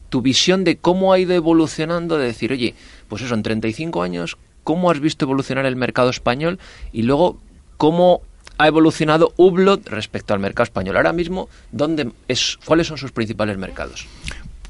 tu 0.10 0.22
visión 0.22 0.64
de 0.64 0.78
cómo 0.78 1.14
ha 1.14 1.20
ido 1.20 1.34
evolucionando, 1.34 2.18
de 2.18 2.26
decir, 2.26 2.52
oye, 2.52 2.74
pues 3.10 3.22
eso, 3.22 3.36
en 3.36 3.44
35 3.44 4.02
años, 4.02 4.38
¿cómo 4.64 4.90
has 4.90 5.00
visto 5.00 5.26
evolucionar 5.26 5.66
el 5.66 5.76
mercado 5.76 6.10
español? 6.10 6.58
Y 6.94 7.04
luego, 7.04 7.38
¿cómo 7.78 8.22
ha 8.58 8.68
evolucionado 8.68 9.34
Hublot 9.38 9.88
respecto 9.90 10.34
al 10.34 10.40
mercado 10.40 10.64
español? 10.66 10.98
Ahora 10.98 11.14
mismo, 11.14 11.50
¿dónde 11.72 12.12
es, 12.28 12.58
¿cuáles 12.66 12.88
son 12.88 12.98
sus 12.98 13.12
principales 13.12 13.58
mercados? 13.58 14.08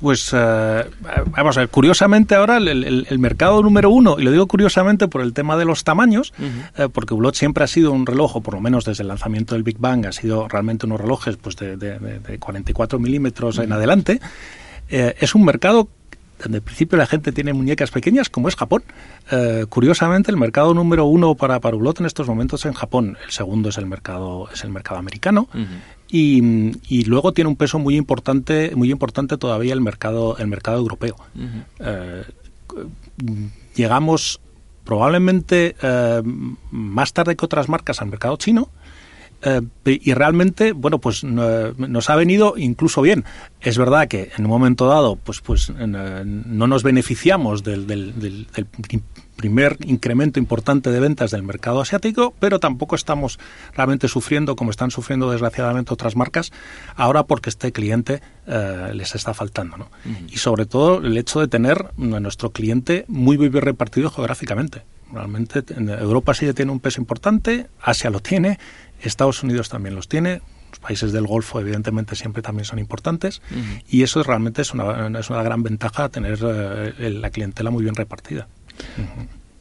Pues 0.02 0.30
eh, 0.34 0.84
vamos 1.28 1.56
a 1.56 1.62
ver, 1.62 1.70
curiosamente 1.70 2.36
ahora 2.36 2.58
el, 2.58 2.68
el- 2.68 3.08
el 3.10 3.20
mercado 3.20 3.62
número 3.64 3.90
uno, 3.90 4.18
y 4.20 4.24
lo 4.24 4.32
digo 4.32 4.46
curiosamente 4.46 5.08
por 5.08 5.22
el 5.22 5.32
tema 5.34 5.56
de 5.56 5.64
los 5.64 5.86
tamaños, 5.86 6.34
eh, 6.78 6.90
porque 6.92 7.14
Hulot 7.14 7.34
siempre 7.36 7.64
ha 7.64 7.68
sido 7.68 7.94
un 7.94 8.06
reloj, 8.06 8.36
o 8.36 8.42
por 8.42 8.56
lo 8.56 8.62
menos 8.62 8.84
desde 8.84 9.04
el 9.04 9.08
lanzamiento 9.08 9.56
del 9.56 9.64
Big 9.64 9.78
Bang, 9.80 10.06
ha 10.06 10.12
sido 10.12 10.50
realmente 10.50 10.86
unos 10.86 11.00
relojes 11.00 11.38
pues 11.38 11.56
de, 11.56 11.78
de- 11.78 11.98
de- 12.00 12.20
de 12.20 12.38
44 12.40 13.00
milímetros 13.00 13.58
en 13.60 13.72
adelante, 13.72 14.20
eh, 14.90 15.16
es 15.20 15.34
un 15.34 15.46
mercado 15.46 15.88
donde 16.42 16.58
al 16.58 16.62
principio 16.64 16.98
la 16.98 17.06
gente 17.06 17.32
tiene 17.32 17.54
muñecas 17.54 17.92
pequeñas, 17.92 18.30
como 18.30 18.48
es 18.48 18.56
Japón. 18.56 18.84
Eh, 19.32 19.66
curiosamente, 19.70 20.32
el 20.32 20.38
mercado 20.38 20.74
número 20.74 21.06
uno 21.06 21.36
para, 21.36 21.58
Hulot 21.58 22.00
en 22.00 22.06
estos 22.06 22.28
momentos 22.28 22.62
es 22.62 22.66
en 22.68 22.74
Japón. 22.74 23.18
El 23.24 23.32
segundo 23.32 23.70
es 23.70 23.78
el 23.78 23.86
mercado, 23.86 24.50
es 24.54 24.64
el 24.64 24.72
mercado 24.72 25.00
americano. 25.00 25.48
y, 26.10 26.72
y 26.88 27.06
luego 27.06 27.34
tiene 27.34 27.50
un 27.50 27.56
peso 27.56 27.80
muy 27.80 27.96
importante, 27.96 28.74
muy 28.76 28.92
importante 28.92 29.38
todavía 29.38 29.74
el 29.74 29.82
mercado, 29.82 30.38
el 30.38 30.48
mercado 30.48 30.78
europeo. 30.78 31.16
Eh, 31.80 32.24
llegamos 33.76 34.40
probablemente 34.84 35.76
eh, 35.82 36.22
más 36.72 37.14
tarde 37.14 37.36
que 37.36 37.46
otras 37.46 37.70
marcas 37.70 38.02
al 38.02 38.10
mercado 38.10 38.38
chino. 38.38 38.70
Eh, 39.42 39.62
y 39.86 40.14
realmente, 40.14 40.72
bueno, 40.72 41.00
pues 41.00 41.24
no- 41.24 41.74
nos 41.74 42.10
ha 42.10 42.16
venido 42.16 42.56
incluso 42.58 43.02
bien. 43.02 43.24
Es 43.62 43.78
verdad 43.78 44.08
que 44.08 44.32
en 44.38 44.46
un 44.46 44.50
momento 44.52 44.88
dado, 44.88 45.16
pues, 45.18 45.42
pues 45.42 45.70
eh, 45.78 45.86
no 46.26 46.68
nos 46.68 46.84
beneficiamos 46.84 47.64
del, 47.64 47.88
del- 47.88 48.20
del- 48.20 48.48
del 48.56 48.66
pri- 48.66 49.02
primer 49.36 49.78
incremento 49.86 50.40
importante 50.40 50.92
de 50.92 51.00
ventas 51.02 51.32
del 51.32 51.44
mercado 51.44 51.82
asiático, 51.82 52.34
pero 52.40 52.60
tampoco 52.60 52.96
estamos 52.96 53.38
realmente 53.76 54.08
sufriendo 54.08 54.56
como 54.56 54.72
están 54.72 54.92
sufriendo 54.92 55.30
desgraciadamente 55.30 55.94
otras 55.94 56.16
marcas 56.16 56.54
ahora 56.96 57.24
porque 57.24 57.50
este 57.50 57.74
cliente 57.74 58.22
eh, 58.48 58.92
les 58.94 59.14
está 59.14 59.34
faltando. 59.34 59.76
¿no? 59.78 59.90
Y 60.30 60.38
sobre 60.38 60.66
todo 60.66 61.00
el 61.00 61.18
hecho 61.18 61.42
de 61.42 61.50
tener 61.50 61.88
a 61.98 62.20
nuestro 62.22 62.52
cliente 62.52 63.04
muy 63.10 63.36
bien 63.36 63.52
repartido 63.54 64.10
geográficamente. 64.10 64.84
Realmente 65.12 65.64
en 65.76 65.90
Europa 65.90 66.34
sí 66.34 66.46
que 66.48 66.54
tiene 66.54 66.72
un 66.72 66.80
peso 66.80 67.00
importante, 67.00 67.68
Asia 67.82 68.10
lo 68.10 68.22
tiene, 68.22 68.58
Estados 69.02 69.44
Unidos 69.44 69.70
también 69.70 69.96
los 69.96 70.08
tiene, 70.08 70.42
los 70.72 70.80
países 70.80 71.12
del 71.14 71.26
Golfo 71.28 71.60
evidentemente 71.60 72.16
siempre 72.16 72.42
también 72.42 72.66
son 72.66 72.80
importantes 72.80 73.42
y 73.88 74.04
eso 74.04 74.22
realmente 74.24 74.62
es 74.62 74.74
una, 74.74 75.08
es 75.20 75.30
una 75.30 75.42
gran 75.44 75.64
ventaja 75.64 76.10
tener 76.10 76.38
eh, 76.42 77.10
la 77.12 77.30
clientela 77.30 77.70
muy 77.72 77.84
bien 77.84 77.96
repartida. 77.96 78.48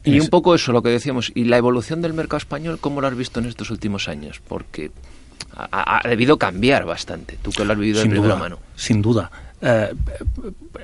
Y 0.03 0.19
un 0.19 0.27
poco 0.27 0.53
eso, 0.53 0.71
lo 0.71 0.83
que 0.83 0.89
decíamos. 0.89 1.31
¿Y 1.33 1.45
la 1.45 1.57
evolución 1.57 2.01
del 2.01 2.13
mercado 2.13 2.37
español, 2.37 2.77
cómo 2.79 3.01
lo 3.01 3.07
has 3.07 3.15
visto 3.15 3.39
en 3.39 3.47
estos 3.47 3.71
últimos 3.71 4.07
años? 4.07 4.39
Porque 4.47 4.91
ha, 5.55 5.99
ha 6.05 6.07
debido 6.07 6.37
cambiar 6.37 6.85
bastante, 6.85 7.37
tú 7.41 7.51
que 7.51 7.65
lo 7.65 7.73
has 7.73 7.79
vivido 7.79 7.97
de 7.97 8.03
sin 8.03 8.11
primera 8.11 8.33
duda, 8.35 8.43
mano. 8.43 8.59
Sin 8.75 9.01
duda. 9.01 9.31
Eh, 9.61 9.93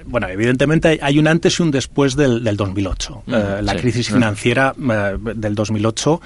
bueno, 0.06 0.28
evidentemente 0.28 0.98
hay- 1.02 1.20
un 1.20 1.28
antes 1.28 1.60
y 1.60 1.62
un 1.62 1.70
después 1.70 2.16
del, 2.16 2.44
del 2.44 2.58
2008. 2.58 3.24
Mm, 3.28 3.34
Eh, 3.34 3.62
la 3.62 3.74
sí. 3.74 3.78
crisis 3.80 4.08
financiera 4.08 4.74
eh, 4.80 5.18
del 5.36 5.54
2008 5.54 6.20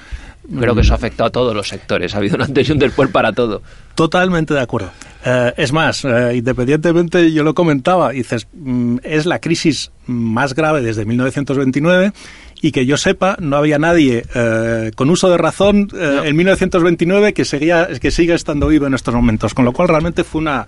Creo 0.59 0.75
que 0.75 0.81
eso 0.81 0.93
ha 0.93 0.97
afectado 0.97 1.27
a 1.27 1.31
todos 1.31 1.55
los 1.55 1.67
sectores. 1.67 2.13
Ha 2.13 2.17
habido 2.17 2.35
un 2.35 2.43
antes 2.43 2.67
y 2.69 2.71
un 2.71 2.79
después 2.79 3.09
para 3.09 3.33
todo. 3.33 3.61
Totalmente 3.95 4.53
de 4.53 4.61
acuerdo. 4.61 4.91
Eh, 5.25 5.53
es 5.57 5.71
más, 5.71 6.05
eh, 6.05 6.33
independientemente, 6.35 7.31
yo 7.31 7.43
lo 7.43 7.55
comentaba, 7.55 8.11
dices, 8.11 8.47
mm, 8.53 8.97
es 9.03 9.25
la 9.25 9.39
crisis 9.39 9.91
más 10.05 10.53
grave 10.53 10.81
desde 10.81 11.05
1929 11.05 12.13
y 12.61 12.71
que 12.71 12.85
yo 12.85 12.97
sepa, 12.97 13.35
no 13.39 13.57
había 13.57 13.79
nadie 13.79 14.23
eh, 14.35 14.91
con 14.95 15.09
uso 15.09 15.29
de 15.29 15.37
razón 15.37 15.87
No. 15.91 16.23
en 16.23 16.35
1929 16.35 17.33
que, 17.33 17.43
seguía, 17.43 17.87
que 17.99 18.11
siga 18.11 18.35
estando 18.35 18.67
vivo 18.67 18.85
en 18.85 18.93
estos 18.93 19.15
momentos. 19.15 19.53
Con 19.55 19.65
lo 19.65 19.71
cual, 19.71 19.87
realmente 19.87 20.23
fue 20.23 20.41
una, 20.41 20.67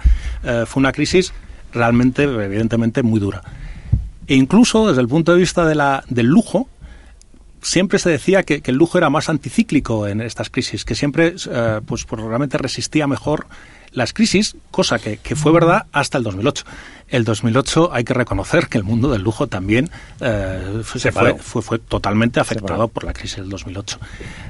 fue 0.66 0.80
una 0.80 0.92
crisis 0.92 1.34
realmente, 1.72 2.24
evidentemente, 2.24 3.04
muy 3.04 3.20
dura. 3.20 3.44
E 4.28 4.36
incluso 4.36 4.88
desde 4.88 5.02
el 5.02 5.08
punto 5.08 5.34
de 5.34 5.40
vista 5.40 5.66
de 5.66 5.76
la, 5.76 6.04
del 6.10 6.26
lujo, 6.26 6.68
siempre 7.62 8.00
se 8.00 8.10
decía 8.10 8.44
que, 8.44 8.62
que 8.62 8.72
el 8.72 8.78
lujo 8.78 8.98
era 8.98 9.10
más 9.10 9.30
anticíclico 9.30 10.08
en 10.08 10.22
estas 10.22 10.50
crisis, 10.50 10.86
que 10.86 10.96
siempre 10.96 11.36
eh, 11.50 11.82
pues, 11.86 12.06
pues 12.06 12.22
realmente 12.22 12.58
resistía 12.58 13.08
mejor 13.08 13.48
las 13.92 14.14
crisis, 14.14 14.56
cosa 14.70 15.00
que, 15.00 15.18
que 15.18 15.36
fue 15.36 15.52
verdad 15.52 15.86
hasta 15.92 16.18
el 16.18 16.24
2008. 16.24 16.66
El 17.10 17.24
2008 17.24 17.90
hay 17.94 18.04
que 18.04 18.14
reconocer 18.14 18.68
que 18.68 18.78
el 18.78 18.84
mundo 18.84 19.10
del 19.10 19.22
lujo 19.22 19.48
también 19.48 19.90
eh, 20.20 20.82
fue, 20.84 21.00
Se 21.00 21.12
fue, 21.12 21.36
fue, 21.36 21.62
fue 21.62 21.80
totalmente 21.80 22.40
afectado 22.40 22.88
por 22.90 23.06
la 23.06 23.14
crisis 23.14 23.38
del 23.38 23.50
2008. 23.50 24.00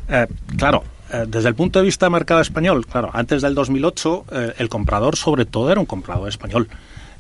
Eh, 0.10 0.28
claro, 0.58 0.84
desde 1.28 1.48
el 1.48 1.56
punto 1.56 1.80
de 1.80 1.86
vista 1.86 2.06
del 2.06 2.14
mercado 2.14 2.42
español, 2.42 2.86
claro, 2.86 3.10
antes 3.14 3.42
del 3.42 3.56
2008 3.56 4.26
eh, 4.32 4.54
el 4.58 4.70
comprador 4.70 5.16
sobre 5.16 5.46
todo 5.46 5.72
era 5.72 5.80
un 5.80 5.86
comprador 5.86 6.28
español. 6.28 6.68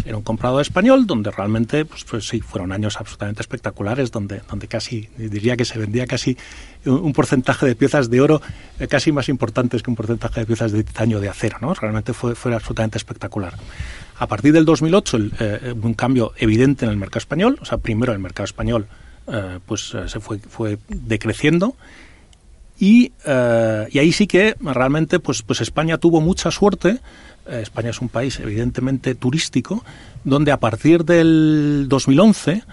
Era 0.07 0.17
un 0.17 0.23
comprador 0.23 0.61
español 0.61 1.05
donde 1.05 1.31
realmente, 1.31 1.83
pues, 1.83 2.05
pues 2.05 2.27
sí, 2.27 2.39
fueron 2.39 2.71
años 2.71 2.95
absolutamente 2.97 3.41
espectaculares, 3.41 4.09
donde, 4.09 4.41
donde 4.49 4.67
casi, 4.67 5.09
diría 5.17 5.57
que 5.57 5.65
se 5.65 5.77
vendía 5.77 6.07
casi 6.07 6.37
un, 6.85 7.11
porcentaje 7.11 7.65
de 7.65 7.75
piezas 7.75 8.09
de 8.09 8.21
oro 8.21 8.41
eh, 8.79 8.87
casi 8.87 9.11
más 9.11 9.27
importantes 9.27 9.83
que 9.83 9.89
un 9.89 9.97
porcentaje 9.97 10.39
de 10.39 10.45
piezas 10.45 10.71
de 10.71 10.83
titanio 10.83 11.19
de 11.19 11.27
acero, 11.27 11.57
¿no? 11.59 11.73
Realmente 11.73 12.13
fue, 12.13 12.35
fue 12.35 12.55
absolutamente 12.55 12.97
espectacular. 12.97 13.55
A 14.17 14.27
partir 14.27 14.53
del 14.53 14.63
2008, 14.63 15.17
el, 15.17 15.33
eh, 15.39 15.75
un 15.79 15.93
cambio 15.93 16.31
evidente 16.37 16.85
en 16.85 16.91
el 16.91 16.97
mercado 16.97 17.19
español, 17.19 17.59
o 17.61 17.65
sea, 17.65 17.77
primero 17.77 18.13
el 18.13 18.19
mercado 18.19 18.45
español 18.45 18.87
eh, 19.29 19.59
pues 19.65 19.93
eh, 19.93 20.07
se 20.07 20.21
fue, 20.21 20.39
fue 20.39 20.77
decreciendo, 20.87 21.75
y, 22.79 23.11
eh, 23.25 23.87
y 23.91 23.99
ahí 23.99 24.11
sí 24.11 24.27
que 24.27 24.55
realmente 24.61 25.19
pues, 25.19 25.41
pues 25.41 25.61
España 25.61 25.97
tuvo 25.97 26.21
mucha 26.21 26.51
suerte. 26.51 26.99
Eh, 27.49 27.61
España 27.61 27.89
es 27.91 28.01
un 28.01 28.09
país 28.09 28.39
evidentemente 28.39 29.15
turístico, 29.15 29.83
donde 30.23 30.51
a 30.51 30.59
partir 30.59 31.05
del 31.05 31.85
2011 31.87 32.63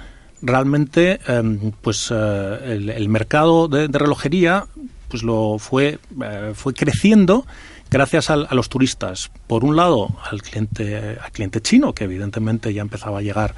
realmente 0.43 1.21
eh, 1.27 1.73
pues 1.81 2.11
eh, 2.15 2.93
el, 2.97 3.09
mercado 3.09 3.69
de, 3.69 3.89
relojería 3.89 4.67
pues 5.09 5.23
lo 5.23 5.59
fue 5.59 5.99
eh, 6.23 6.53
fue 6.55 6.75
creciendo 6.75 7.47
gracias 7.91 8.31
al- 8.31 8.47
a 8.51 8.55
los 8.55 8.69
turistas. 8.69 9.31
Por 9.47 9.65
un 9.65 9.77
lado 9.77 10.17
al 10.31 10.43
cliente 10.43 11.19
al 11.23 11.31
cliente 11.33 11.61
chino 11.61 11.95
que 11.95 12.05
evidentemente 12.05 12.73
ya 12.75 12.83
empezaba 12.83 13.19
a 13.19 13.23
llegar 13.23 13.55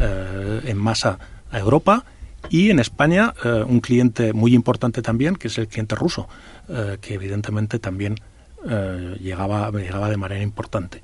en 0.00 0.78
masa 0.78 1.18
a 1.50 1.58
Europa 1.58 2.04
y 2.50 2.70
en 2.70 2.78
España 2.78 3.34
un 3.66 3.80
cliente 3.80 4.32
muy 4.32 4.54
importante 4.54 5.02
también, 5.02 5.34
que 5.34 5.48
es 5.48 5.58
el 5.58 5.66
cliente 5.66 5.96
ruso, 5.96 6.28
que 7.00 7.14
evidentemente 7.14 7.80
también 7.80 8.14
eh, 8.68 9.16
llegaba, 9.20 9.70
llegaba 9.70 10.08
de 10.08 10.16
manera 10.16 10.42
importante. 10.42 11.02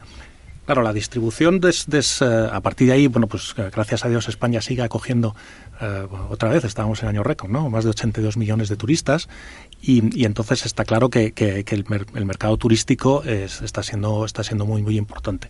Claro, 0.67 0.81
la 0.83 0.95
distribución 0.95 1.61
des- 1.61 2.23
eh, 2.23 2.49
a 2.51 2.61
partir 2.63 2.87
de 2.87 2.95
ahí, 2.95 3.07
bueno, 3.07 3.27
pues 3.27 3.55
eh, 3.59 3.69
gracias 3.71 4.05
a 4.07 4.09
Dios 4.09 4.29
España 4.31 4.63
sigue 4.63 4.83
acogiendo 4.83 5.35
otra 6.31 6.49
vez, 6.51 6.65
estábamos 6.65 7.03
en 7.03 7.09
año 7.09 7.23
récord, 7.25 7.51
¿no? 7.51 7.69
Más 7.69 7.83
de 7.85 7.91
82 7.91 8.37
millones 8.37 8.69
de 8.69 8.77
turistas 8.77 9.29
y, 9.83 10.19
y 10.19 10.25
entonces 10.25 10.65
está 10.65 10.85
claro 10.85 11.11
que, 11.11 11.35
el, 11.37 11.85
mer- 11.89 12.07
el 12.15 12.25
mercado 12.25 12.57
turístico 12.57 13.23
es- 13.25 13.61
está 13.61 13.83
siendo 13.83 14.25
está 14.25 14.43
siendo 14.45 14.65
muy 14.67 14.83
muy 14.83 14.97
importante. 14.97 15.49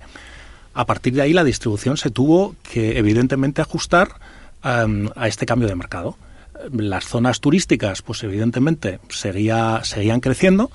A 0.72 0.86
partir 0.86 1.12
de 1.14 1.22
ahí 1.22 1.32
la 1.34 1.44
distribución 1.44 1.96
se 1.96 2.10
tuvo 2.10 2.56
que 2.64 2.98
evidentemente 2.98 3.60
ajustar 3.62 4.08
am, 4.62 5.10
a 5.14 5.28
este 5.28 5.46
cambio 5.46 5.68
de 5.68 5.76
mercado. 5.76 6.16
Las 6.72 7.04
zonas 7.04 7.40
turísticas, 7.40 8.00
pues 8.02 8.22
evidentemente 8.24 8.98
seguía, 9.10 9.80
seguían 9.84 10.20
creciendo 10.20 10.70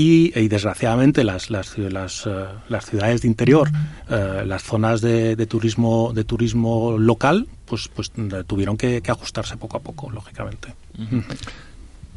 y, 0.00 0.32
y, 0.38 0.48
desgraciadamente 0.48 1.24
las, 1.24 1.50
las, 1.50 1.76
ci- 1.76 1.90
las, 1.90 2.24
eh, 2.26 2.30
las 2.68 2.84
ciudades 2.86 3.22
de 3.22 3.28
interior, 3.28 3.68
eh, 4.08 4.44
las 4.46 4.62
zonas 4.62 5.00
de, 5.00 5.34
de 5.34 5.46
turismo 5.46 6.12
de 6.14 6.24
turismo 6.24 6.96
local, 6.98 7.46
pues, 7.66 7.88
pues 7.88 8.12
eh, 8.16 8.44
tuvieron 8.46 8.76
que, 8.76 9.00
que 9.02 9.10
ajustarse 9.10 9.56
poco 9.56 9.76
a 9.76 9.80
poco, 9.80 10.10
lógicamente. 10.10 10.68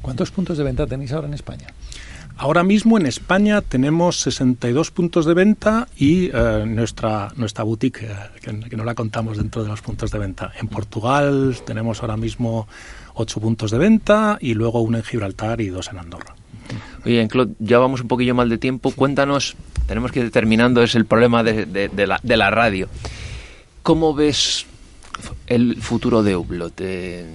¿Cuántos 0.01 0.31
puntos 0.31 0.57
de 0.57 0.63
venta 0.63 0.85
tenéis 0.87 1.11
ahora 1.11 1.27
en 1.27 1.33
España? 1.33 1.67
Ahora 2.37 2.63
mismo 2.63 2.97
en 2.97 3.05
España 3.05 3.61
tenemos 3.61 4.19
62 4.21 4.89
puntos 4.91 5.25
de 5.25 5.33
venta 5.33 5.87
y 5.95 6.29
eh, 6.33 6.63
nuestra, 6.67 7.31
nuestra 7.35 7.63
boutique, 7.63 8.01
eh, 8.05 8.15
que, 8.41 8.59
que 8.69 8.75
no 8.77 8.83
la 8.83 8.95
contamos 8.95 9.37
dentro 9.37 9.61
de 9.63 9.69
los 9.69 9.81
puntos 9.81 10.09
de 10.11 10.17
venta. 10.19 10.51
En 10.59 10.67
Portugal 10.67 11.55
tenemos 11.65 12.01
ahora 12.01 12.17
mismo 12.17 12.67
8 13.13 13.39
puntos 13.39 13.69
de 13.71 13.77
venta 13.77 14.37
y 14.41 14.53
luego 14.55 14.81
uno 14.81 14.97
en 14.97 15.03
Gibraltar 15.03 15.61
y 15.61 15.67
dos 15.67 15.89
en 15.91 15.99
Andorra. 15.99 16.33
Oye, 17.05 17.27
Claude, 17.27 17.53
ya 17.59 17.79
vamos 17.79 18.01
un 18.01 18.07
poquillo 18.07 18.35
mal 18.35 18.49
de 18.49 18.57
tiempo. 18.57 18.91
Cuéntanos, 18.91 19.55
tenemos 19.87 20.11
que 20.11 20.19
ir 20.19 20.31
terminando, 20.31 20.83
es 20.83 20.95
el 20.95 21.05
problema 21.05 21.43
de, 21.43 21.89
la 22.23 22.49
radio. 22.51 22.87
¿Cómo 23.83 24.13
ves 24.13 24.65
el 25.47 25.81
futuro 25.81 26.23
de 26.23 26.35
Hublot? 26.35 26.79
Eh, 26.81 27.25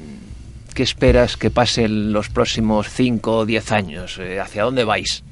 ¿Qué 0.75 0.83
esperas 0.83 1.37
que 1.37 1.51
pase 1.51 1.85
en 1.85 2.13
los 2.13 2.29
próximos 2.29 2.89
5 2.91 3.39
o 3.39 3.47
10 3.47 3.73
años? 3.73 4.19
Eh, 4.19 4.39
¿Hacia 4.39 4.65
dónde 4.65 4.85
vais? 4.85 5.25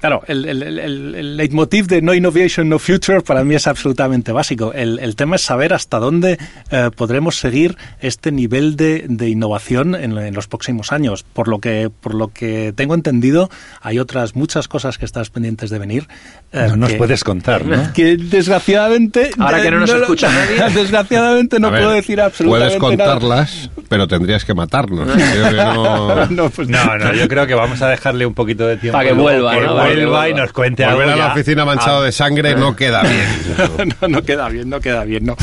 Claro, 0.00 0.22
el, 0.28 0.44
el, 0.44 0.62
el, 0.62 0.78
el- 0.78 1.14
el 1.16 1.36
leitmotiv 1.36 1.86
de 1.88 2.00
no 2.02 2.14
innovation, 2.14 2.68
no 2.68 2.78
future 2.78 3.20
para 3.20 3.42
mí 3.42 3.54
es 3.56 3.66
absolutamente 3.66 4.30
básico. 4.32 4.72
El, 4.72 4.98
el 5.00 5.16
tema 5.16 5.36
es 5.36 5.42
saber 5.42 5.74
hasta 5.74 5.98
dónde 5.98 6.38
eh, 6.70 6.90
podremos 6.94 7.36
seguir 7.38 7.76
este 8.00 8.30
nivel 8.30 8.76
de, 8.76 9.06
de 9.08 9.28
innovación 9.28 9.94
en, 9.96 10.16
en 10.16 10.34
los 10.34 10.46
próximos 10.46 10.92
años. 10.92 11.24
Por 11.32 11.48
lo 11.48 11.58
que 11.58 11.90
por 12.00 12.14
lo 12.14 12.28
que 12.28 12.72
tengo 12.76 12.94
entendido, 12.94 13.50
hay 13.80 13.98
otras 13.98 14.36
muchas 14.36 14.68
cosas 14.68 14.98
que 14.98 15.04
estás 15.04 15.30
pendientes 15.30 15.70
de 15.70 15.78
venir. 15.78 16.06
eh, 16.52 16.66
No 16.70 16.76
nos 16.76 16.90
que- 16.90 16.96
puedes 16.96 17.24
contar, 17.24 17.64
¿no? 17.64 17.92
que 17.94 18.16
desgraciadamente 18.16 19.30
Ahora 19.38 19.62
que 19.62 19.70
no 19.70 19.80
nos 19.80 19.90
escucha 19.90 20.28
nadie. 20.32 20.74
desgraciadamente 20.74 21.58
no 21.58 21.70
ver, 21.70 21.80
puedo 21.82 21.94
decir 21.94 22.20
absolutamente 22.20 22.78
Puedes 22.78 22.98
nada. 22.98 23.14
contarlas, 23.14 23.70
pero 23.88 24.06
tendrías 24.06 24.44
que 24.44 24.54
matarnos. 24.54 25.08
Creo 25.16 25.50
que 25.50 25.56
no- 25.56 26.26
no, 26.26 26.50
pues 26.50 26.68
No, 26.68 26.96
no, 26.98 27.12
yo 27.14 27.26
creo 27.28 27.46
que 27.46 27.54
vamos 27.54 27.80
a 27.82 27.88
dejarle 27.88 28.26
un 28.26 28.34
poquito 28.34 28.66
de 28.66 28.76
tiempo. 28.76 28.98
Pa' 28.98 29.04
que 29.04 29.12
vuelva, 29.12 29.54
¿no? 29.56 29.87
Vuelva 29.96 30.28
y 30.28 30.34
nos 30.34 30.52
cuente 30.52 30.84
algo. 30.84 30.98
Volver 30.98 31.12
a 31.14 31.16
la 31.16 31.26
ya. 31.28 31.32
oficina 31.32 31.64
manchado 31.64 32.00
Ah, 32.02 32.04
de 32.04 32.12
sangre 32.12 32.54
no 32.54 32.74
queda 32.76 33.02
bien. 33.02 33.94
no, 34.02 34.08
no 34.08 34.22
queda 34.22 34.48
bien, 34.48 34.68
no 34.68 34.80
queda 34.80 35.04
bien, 35.04 35.24
no. 35.26 35.36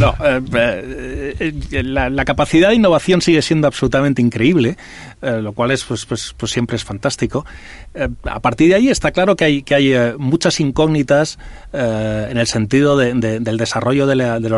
No, 0.00 0.14
eh, 0.24 1.36
eh, 1.70 1.82
la, 1.84 2.10
la 2.10 2.24
capacidad 2.24 2.70
de 2.70 2.74
innovación 2.74 3.20
sigue 3.22 3.42
siendo 3.42 3.66
absolutamente 3.68 4.20
increíble, 4.22 4.76
eh, 5.22 5.38
lo 5.40 5.52
cual 5.52 5.70
es, 5.70 5.84
pues, 5.84 6.04
pues, 6.06 6.34
pues 6.36 6.50
siempre 6.50 6.76
es 6.76 6.84
fantástico. 6.84 7.46
A 8.24 8.40
partir 8.40 8.68
de 8.70 8.74
ahí 8.74 8.88
está 8.88 9.12
claro 9.12 9.36
que 9.36 9.44
hay, 9.44 9.62
que 9.62 9.74
hay 9.74 9.94
muchas 10.18 10.58
incógnitas 10.60 11.38
en 11.72 12.36
el 12.36 12.46
sentido 12.48 12.96
de- 12.96 13.14
de- 13.14 13.38
del 13.40 13.56
desarrollo 13.56 14.06
de, 14.06 14.16
la, 14.16 14.40
de 14.40 14.50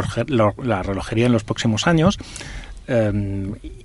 la 0.62 0.82
relojería 0.82 1.26
en 1.26 1.32
los 1.32 1.44
próximos 1.44 1.86
años. 1.86 2.18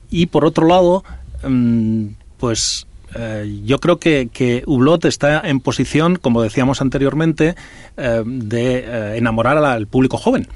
Y 0.09 0.25
por 0.27 0.45
otro 0.45 0.67
lado, 0.67 1.03
mm, 1.47 2.05
pues 2.37 2.87
eh, 3.15 3.61
yo 3.65 3.79
creo 3.79 3.99
que, 3.99 4.29
que 4.31 4.63
Hublot 4.65 5.05
está 5.05 5.41
en 5.47 5.59
posición, 5.59 6.15
como 6.15 6.41
decíamos 6.41 6.81
anteriormente, 6.81 7.55
eh, 7.97 8.23
de 8.25 8.77
eh, 8.79 9.17
enamorar 9.17 9.57
al 9.57 9.87
público 9.87 10.17
joven. 10.17 10.47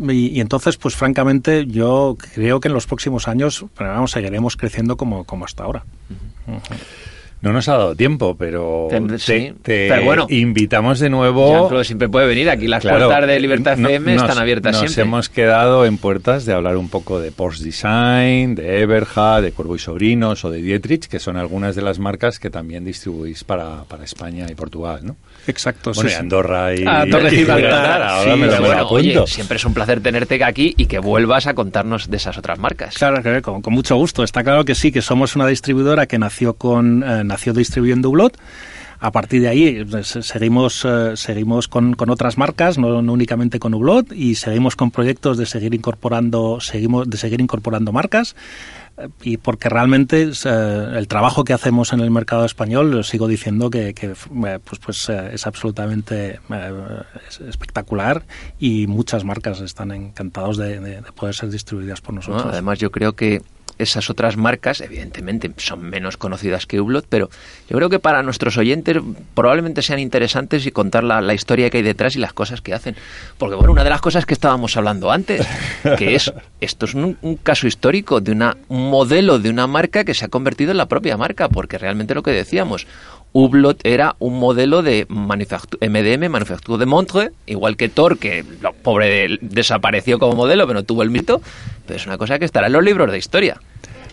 Y, 0.00 0.28
y 0.28 0.40
entonces, 0.40 0.76
pues 0.76 0.96
francamente, 0.96 1.66
yo 1.66 2.16
creo 2.34 2.60
que 2.60 2.68
en 2.68 2.74
los 2.74 2.86
próximos 2.86 3.28
años, 3.28 3.64
vamos, 3.78 4.10
seguiremos 4.10 4.56
creciendo 4.56 4.96
como, 4.96 5.24
como 5.24 5.44
hasta 5.44 5.64
ahora. 5.64 5.84
No 7.44 7.52
nos 7.52 7.68
ha 7.68 7.76
dado 7.76 7.94
tiempo, 7.94 8.36
pero 8.36 8.88
te, 8.90 9.18
sí. 9.18 9.52
te 9.62 9.88
Pero 9.88 10.02
bueno. 10.04 10.26
invitamos 10.30 10.98
de 10.98 11.10
nuevo. 11.10 11.84
Siempre 11.84 12.08
puede 12.08 12.26
venir. 12.26 12.48
Aquí 12.48 12.66
las 12.66 12.80
Claro, 12.80 13.06
puertas 13.06 13.28
de 13.28 13.38
Libertad 13.38 13.74
FM 13.78 14.14
nos- 14.14 14.22
están 14.24 14.38
abiertas 14.42 14.72
nos 14.72 14.80
siempre. 14.80 15.02
hemos 15.02 15.28
quedado 15.28 15.84
en 15.84 15.98
puertas 15.98 16.46
de 16.46 16.54
hablar 16.54 16.76
un 16.78 16.88
poco 16.88 17.20
de 17.20 17.30
Porsche 17.32 17.62
Design, 17.64 18.54
de 18.54 18.80
Eberhard, 18.80 19.42
de 19.42 19.52
Corvo 19.52 19.76
y 19.76 19.78
Sobrinos 19.78 20.44
o 20.44 20.50
de 20.50 20.62
Dietrich, 20.62 21.06
que 21.06 21.18
son 21.20 21.36
algunas 21.36 21.76
de 21.76 21.82
las 21.82 21.98
marcas 21.98 22.38
que 22.38 22.48
también 22.48 22.84
distribuís 22.84 23.44
para, 23.44 23.84
para 23.84 24.04
España 24.04 24.46
y 24.50 24.54
Portugal, 24.54 25.00
¿no? 25.02 25.16
Exacto. 25.46 25.92
bueno, 25.94 26.10
sí, 26.10 26.16
y. 26.16 26.18
Andorra 26.18 26.74
y, 26.74 26.84
Ah, 26.86 27.04
Torre 27.10 27.32
y 27.32 27.36
Gibraltar, 27.38 28.02
ahora 28.02 28.34
sí, 28.34 28.40
me 28.40 28.46
lo 28.46 28.60
bueno, 28.60 28.88
oye, 28.88 29.26
siempre 29.26 29.56
es 29.56 29.64
un 29.64 29.74
placer 29.74 30.00
tenerte 30.00 30.42
aquí 30.44 30.74
y 30.76 30.86
que 30.86 30.98
vuelvas 30.98 31.46
a 31.46 31.54
contarnos 31.54 32.10
de 32.10 32.16
esas 32.16 32.38
otras 32.38 32.58
marcas. 32.58 32.96
Claro, 32.96 33.22
que 33.22 33.42
con, 33.42 33.62
con 33.62 33.72
mucho 33.72 33.96
gusto. 33.96 34.24
Está 34.24 34.42
claro 34.42 34.64
que 34.64 34.74
sí, 34.74 34.92
que 34.92 35.02
somos 35.02 35.36
una 35.36 35.46
distribuidora 35.46 36.06
que 36.06 36.18
nació 36.18 36.54
con 36.54 37.02
eh, 37.02 37.24
nació 37.24 37.52
distribuyendo 37.52 38.10
Hublot. 38.10 38.38
A 39.00 39.10
partir 39.10 39.42
de 39.42 39.48
ahí 39.48 39.84
pues, 39.84 40.18
seguimos 40.22 40.84
eh, 40.84 41.12
seguimos 41.16 41.68
con, 41.68 41.94
con 41.94 42.08
otras 42.08 42.38
marcas, 42.38 42.78
no, 42.78 43.02
no 43.02 43.12
únicamente 43.12 43.58
con 43.58 43.74
Hublot, 43.74 44.12
y 44.12 44.34
seguimos 44.36 44.76
con 44.76 44.90
proyectos 44.90 45.36
de 45.36 45.44
seguir 45.46 45.74
incorporando 45.74 46.58
seguimos 46.60 47.10
de 47.10 47.18
seguir 47.18 47.40
incorporando 47.40 47.92
marcas. 47.92 48.34
Y 49.22 49.38
porque 49.38 49.68
realmente 49.68 50.22
eh, 50.44 50.86
el 50.96 51.08
trabajo 51.08 51.42
que 51.42 51.52
hacemos 51.52 51.92
en 51.92 51.98
el 52.00 52.10
mercado 52.12 52.44
español, 52.44 52.92
lo 52.92 53.02
sigo 53.02 53.26
diciendo 53.26 53.68
que, 53.68 53.92
que, 53.92 54.06
eh, 54.12 54.58
pues, 54.64 54.80
pues, 54.84 55.08
eh, 55.08 55.30
es 55.32 55.46
absolutamente 55.48 56.38
eh, 56.50 57.02
es 57.28 57.40
espectacular 57.40 58.22
y 58.58 58.86
muchas 58.86 59.24
marcas 59.24 59.60
están 59.60 59.90
encantados 59.90 60.56
de, 60.58 60.78
de- 60.78 61.00
de 61.00 61.12
poder 61.12 61.34
ser 61.34 61.50
distribuidas 61.50 62.00
por 62.00 62.14
¿no? 62.14 62.20
nosotros. 62.20 62.46
Además, 62.52 62.78
yo 62.78 62.90
creo 62.92 63.14
que 63.14 63.42
esas 63.78 64.10
otras 64.10 64.36
marcas, 64.36 64.80
evidentemente, 64.80 65.50
son 65.56 65.82
menos 65.82 66.16
conocidas 66.16 66.66
que 66.66 66.80
Hublot, 66.80 67.06
pero 67.08 67.30
yo 67.68 67.76
creo 67.76 67.90
que 67.90 67.98
para 67.98 68.22
nuestros 68.22 68.56
oyentes 68.56 68.98
probablemente 69.34 69.82
sean 69.82 69.98
interesantes 69.98 70.66
y 70.66 70.70
contar 70.70 71.04
la, 71.04 71.20
la 71.20 71.34
historia 71.34 71.70
que 71.70 71.78
hay 71.78 71.82
detrás 71.82 72.16
y 72.16 72.18
las 72.18 72.32
cosas 72.32 72.60
que 72.60 72.74
hacen. 72.74 72.96
Porque, 73.38 73.56
bueno, 73.56 73.72
una 73.72 73.84
de 73.84 73.90
las 73.90 74.00
cosas 74.00 74.26
que 74.26 74.34
estábamos 74.34 74.76
hablando 74.76 75.10
antes, 75.10 75.46
que 75.98 76.14
es, 76.14 76.32
esto 76.60 76.86
es 76.86 76.94
un, 76.94 77.16
caso 77.42 77.66
histórico 77.66 78.20
de 78.20 78.32
una, 78.32 78.56
un 78.68 78.90
modelo 78.90 79.38
de 79.38 79.50
una 79.50 79.66
marca 79.66 80.04
que 80.04 80.14
se 80.14 80.24
ha 80.24 80.28
convertido 80.28 80.70
en 80.70 80.76
la 80.76 80.86
propia 80.86 81.16
marca, 81.16 81.48
porque 81.48 81.78
realmente 81.78 82.14
lo 82.14 82.22
que 82.22 82.30
decíamos, 82.30 82.86
Hublot 83.34 83.80
era 83.84 84.14
un 84.20 84.38
modelo 84.38 84.82
de 84.82 85.06
manufactu- 85.08 85.76
MDM, 85.80 86.28
Manufacture 86.30 86.78
de 86.78 86.86
Montre, 86.86 87.30
igual 87.46 87.76
que 87.76 87.88
Thor, 87.88 88.16
que 88.16 88.44
lo 88.62 88.72
pobre 88.72 89.08
de- 89.28 89.38
desapareció 89.42 90.18
como 90.20 90.34
modelo, 90.36 90.66
pero 90.66 90.78
no 90.78 90.84
tuvo 90.84 91.02
el 91.02 91.10
mito, 91.10 91.42
pero 91.84 91.96
es 91.98 92.06
una 92.06 92.16
cosa 92.16 92.38
que 92.38 92.44
estará 92.44 92.68
en 92.68 92.72
los 92.74 92.84
libros 92.84 93.10
de 93.10 93.18
historia. 93.18 93.60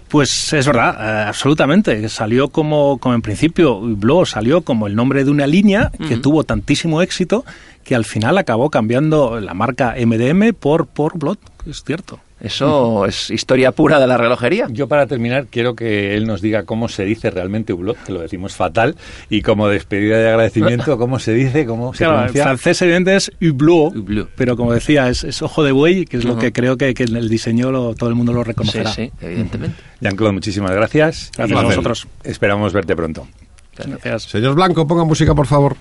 Pues 0.10 0.52
es 0.52 0.66
verdad, 0.68 0.98
eh, 1.00 1.28
absolutamente. 1.30 2.10
Salió 2.10 2.50
como, 2.50 2.98
como 2.98 3.16
en 3.16 3.22
principio, 3.22 3.78
Hublot 3.78 4.26
salió 4.26 4.62
como 4.62 4.88
el 4.88 4.96
nombre 4.96 5.24
de 5.24 5.32
una 5.32 5.48
línea 5.48 5.92
que 6.10 6.18
tuvo 6.18 6.44
tantísimo 6.44 7.02
éxito 7.02 7.46
que 7.86 7.96
al 7.96 8.04
final 8.06 8.38
acabó 8.38 8.70
cambiando 8.70 9.40
la 9.40 9.54
marca 9.54 9.96
MDM 9.98 10.52
por, 10.54 10.88
por 10.88 11.16
Hublot, 11.16 11.40
es 11.70 11.84
cierto. 11.86 12.20
Eso 12.42 13.06
es 13.06 13.30
historia 13.30 13.72
pura 13.72 14.00
de 14.00 14.08
la 14.08 14.18
relojería. 14.18 14.68
Yo 14.72 14.88
para 14.88 15.06
terminar 15.06 15.46
quiero 15.50 15.76
que 15.76 16.16
él 16.18 16.26
nos 16.26 16.42
diga 16.42 16.64
cómo 16.64 16.90
se 16.90 17.06
dice 17.06 17.30
realmente 17.30 17.72
Hublot, 17.72 18.04
que 18.04 18.12
lo 18.12 18.20
decimos 18.22 18.56
fatal, 18.56 18.96
y 19.30 19.42
como 19.44 19.68
despedida 19.68 20.18
de 20.18 20.30
agradecimiento, 20.30 20.98
cómo 20.98 21.20
se 21.20 21.34
dice, 21.34 21.66
cómo 21.68 21.94
se 21.94 22.00
Claro, 22.00 22.14
en 22.14 22.18
pronuncia. 22.20 22.44
francés 22.44 22.82
evidentemente 22.82 23.18
es 23.18 23.32
Hublot, 23.52 23.96
Hublot. 23.96 24.30
pero 24.36 24.58
como 24.58 24.74
decía, 24.74 25.08
es, 25.10 25.24
es 25.24 25.42
ojo 25.42 25.64
de 25.64 25.72
buey, 25.72 26.06
que 26.06 26.18
es 26.18 26.26
lo 26.26 26.38
que 26.38 26.52
creo 26.52 26.78
que, 26.78 26.94
que 26.96 27.04
en 27.04 27.16
el 27.16 27.30
diseño 27.30 27.72
lo- 27.72 27.94
todo 27.94 28.10
el 28.10 28.16
mundo 28.16 28.34
lo 28.34 28.42
Sí, 28.42 28.48
reconocerá. 28.48 28.92
sí, 28.92 29.12
evidentemente. 29.22 29.78
Jean-Claude, 30.00 30.34
muchísimas 30.34 30.72
gracias. 30.72 31.32
Gracias 31.38 31.60
a 31.60 31.64
vosotros. 31.64 32.08
Esperamos 32.24 32.74
verte 32.74 32.96
pronto. 32.96 33.28
Gracias. 33.78 34.24
Señor 34.24 34.56
Blanco, 34.56 34.88
ponga 34.88 35.04
música, 35.04 35.34
por 35.36 35.46
favor. 35.48 35.76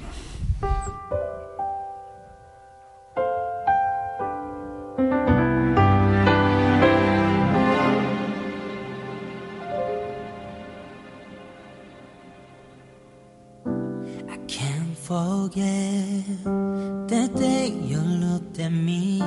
Forget 15.41 16.25
the 17.09 17.31
day 17.35 17.69
you 17.91 18.01
looked 18.25 18.59
at 18.59 18.71
me 18.71 19.19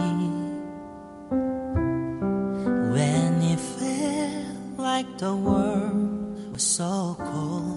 when 2.93 3.41
it 3.41 3.59
felt 3.59 4.77
like 4.77 5.09
the 5.17 5.33
world 5.33 6.53
was 6.53 6.61
so 6.61 7.17
cold. 7.19 7.72